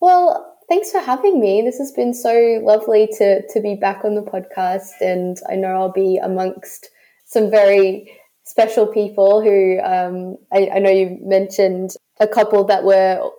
Well, 0.00 0.56
thanks 0.68 0.92
for 0.92 1.00
having 1.00 1.40
me. 1.40 1.62
This 1.62 1.78
has 1.78 1.90
been 1.90 2.14
so 2.14 2.60
lovely 2.62 3.08
to 3.18 3.42
to 3.48 3.60
be 3.60 3.74
back 3.74 4.04
on 4.04 4.14
the 4.14 4.22
podcast, 4.22 5.00
and 5.00 5.36
I 5.48 5.56
know 5.56 5.68
I'll 5.68 5.92
be 5.92 6.18
amongst 6.22 6.90
some 7.24 7.50
very 7.50 8.12
special 8.44 8.86
people 8.86 9.42
who 9.42 9.80
um, 9.80 10.36
I, 10.52 10.76
I 10.76 10.78
know 10.78 10.90
you 10.90 11.18
mentioned 11.22 11.94
a 12.20 12.28
couple 12.28 12.64
that 12.64 12.84
were 12.84 13.30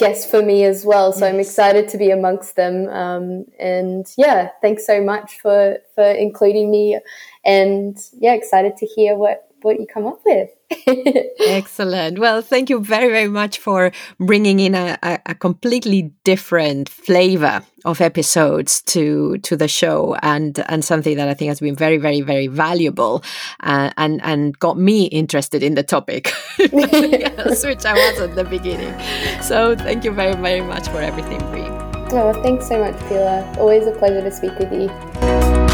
guests 0.00 0.28
for 0.28 0.42
me 0.42 0.64
as 0.64 0.84
well. 0.84 1.12
So 1.12 1.24
yes. 1.24 1.32
I'm 1.34 1.40
excited 1.40 1.88
to 1.88 1.98
be 1.98 2.10
amongst 2.10 2.56
them. 2.56 2.88
Um, 2.88 3.44
and 3.60 4.06
yeah, 4.16 4.48
thanks 4.62 4.86
so 4.86 5.00
much 5.02 5.38
for 5.40 5.78
for 5.94 6.10
including 6.10 6.70
me. 6.70 6.98
And 7.44 7.96
yeah, 8.18 8.32
excited 8.32 8.76
to 8.78 8.86
hear 8.86 9.14
what 9.14 9.49
what 9.62 9.78
you 9.80 9.86
come 9.86 10.06
up 10.06 10.20
with. 10.24 10.50
Excellent. 11.40 12.18
Well, 12.18 12.42
thank 12.42 12.70
you 12.70 12.80
very, 12.80 13.08
very 13.08 13.28
much 13.28 13.58
for 13.58 13.90
bringing 14.18 14.60
in 14.60 14.74
a, 14.74 14.98
a, 15.02 15.18
a, 15.26 15.34
completely 15.34 16.12
different 16.22 16.88
flavor 16.88 17.62
of 17.84 18.00
episodes 18.00 18.80
to 18.82 19.38
to 19.38 19.56
the 19.56 19.66
show, 19.66 20.14
and 20.22 20.62
and 20.68 20.84
something 20.84 21.16
that 21.16 21.28
I 21.28 21.34
think 21.34 21.48
has 21.48 21.60
been 21.60 21.74
very, 21.74 21.96
very, 21.96 22.20
very 22.20 22.46
valuable, 22.46 23.24
uh, 23.60 23.90
and 23.96 24.20
and 24.22 24.56
got 24.60 24.78
me 24.78 25.06
interested 25.06 25.62
in 25.62 25.74
the 25.74 25.82
topic, 25.82 26.32
which 26.58 26.72
I 26.72 27.94
was 27.94 28.20
at 28.20 28.36
the 28.36 28.46
beginning. 28.48 28.94
So, 29.42 29.74
thank 29.74 30.04
you 30.04 30.12
very, 30.12 30.36
very 30.36 30.60
much 30.60 30.88
for 30.88 31.00
everything, 31.00 31.38
Bree. 31.50 31.66
Oh, 32.12 32.32
thanks 32.42 32.68
so 32.68 32.78
much, 32.78 32.98
Pilar. 33.08 33.44
Always 33.58 33.86
a 33.86 33.92
pleasure 33.92 34.22
to 34.22 34.30
speak 34.30 34.58
with 34.58 34.72
you. 34.72 35.69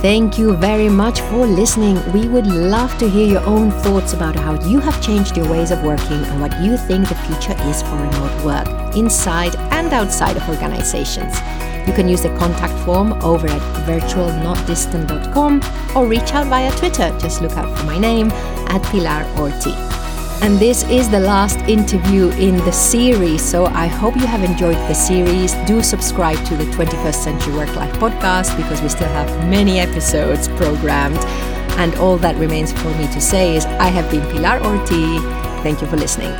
Thank 0.00 0.38
you 0.38 0.54
very 0.54 0.88
much 0.88 1.20
for 1.22 1.44
listening. 1.44 1.96
We 2.12 2.28
would 2.28 2.46
love 2.46 2.96
to 2.98 3.08
hear 3.10 3.26
your 3.26 3.44
own 3.44 3.72
thoughts 3.82 4.12
about 4.12 4.36
how 4.36 4.54
you 4.64 4.78
have 4.78 5.02
changed 5.02 5.36
your 5.36 5.50
ways 5.50 5.72
of 5.72 5.82
working 5.82 6.24
and 6.24 6.40
what 6.40 6.56
you 6.62 6.76
think 6.76 7.08
the 7.08 7.16
future 7.16 7.56
is 7.68 7.82
for 7.82 7.96
remote 7.96 8.44
work, 8.44 8.94
inside 8.94 9.56
and 9.72 9.92
outside 9.92 10.36
of 10.36 10.48
organizations. 10.48 11.34
You 11.88 11.92
can 11.94 12.08
use 12.08 12.22
the 12.22 12.28
contact 12.38 12.78
form 12.84 13.12
over 13.24 13.48
at 13.48 13.60
virtualnotdistant.com 13.88 15.62
or 15.96 16.06
reach 16.06 16.32
out 16.32 16.46
via 16.46 16.70
Twitter. 16.76 17.12
Just 17.18 17.42
look 17.42 17.56
out 17.56 17.76
for 17.76 17.84
my 17.84 17.98
name 17.98 18.30
at 18.30 18.80
Pilar 18.84 19.24
Orti. 19.34 19.97
And 20.40 20.58
this 20.58 20.84
is 20.84 21.10
the 21.10 21.18
last 21.18 21.58
interview 21.68 22.28
in 22.30 22.56
the 22.58 22.72
series, 22.72 23.42
so 23.42 23.66
I 23.66 23.86
hope 23.86 24.14
you 24.14 24.26
have 24.26 24.44
enjoyed 24.44 24.76
the 24.88 24.94
series. 24.94 25.52
Do 25.66 25.82
subscribe 25.82 26.42
to 26.46 26.56
the 26.56 26.64
21st 26.64 27.14
Century 27.14 27.54
Work 27.54 27.74
Life 27.74 27.92
podcast 27.94 28.56
because 28.56 28.80
we 28.80 28.88
still 28.88 29.08
have 29.08 29.28
many 29.48 29.80
episodes 29.80 30.46
programmed. 30.48 31.18
And 31.78 31.94
all 31.96 32.16
that 32.18 32.36
remains 32.36 32.72
for 32.72 32.90
me 32.94 33.06
to 33.08 33.20
say 33.20 33.56
is 33.56 33.66
I 33.66 33.88
have 33.88 34.10
been 34.10 34.22
Pilar 34.30 34.60
Orti. 34.60 35.18
Thank 35.62 35.80
you 35.80 35.88
for 35.88 35.96
listening. 35.96 36.32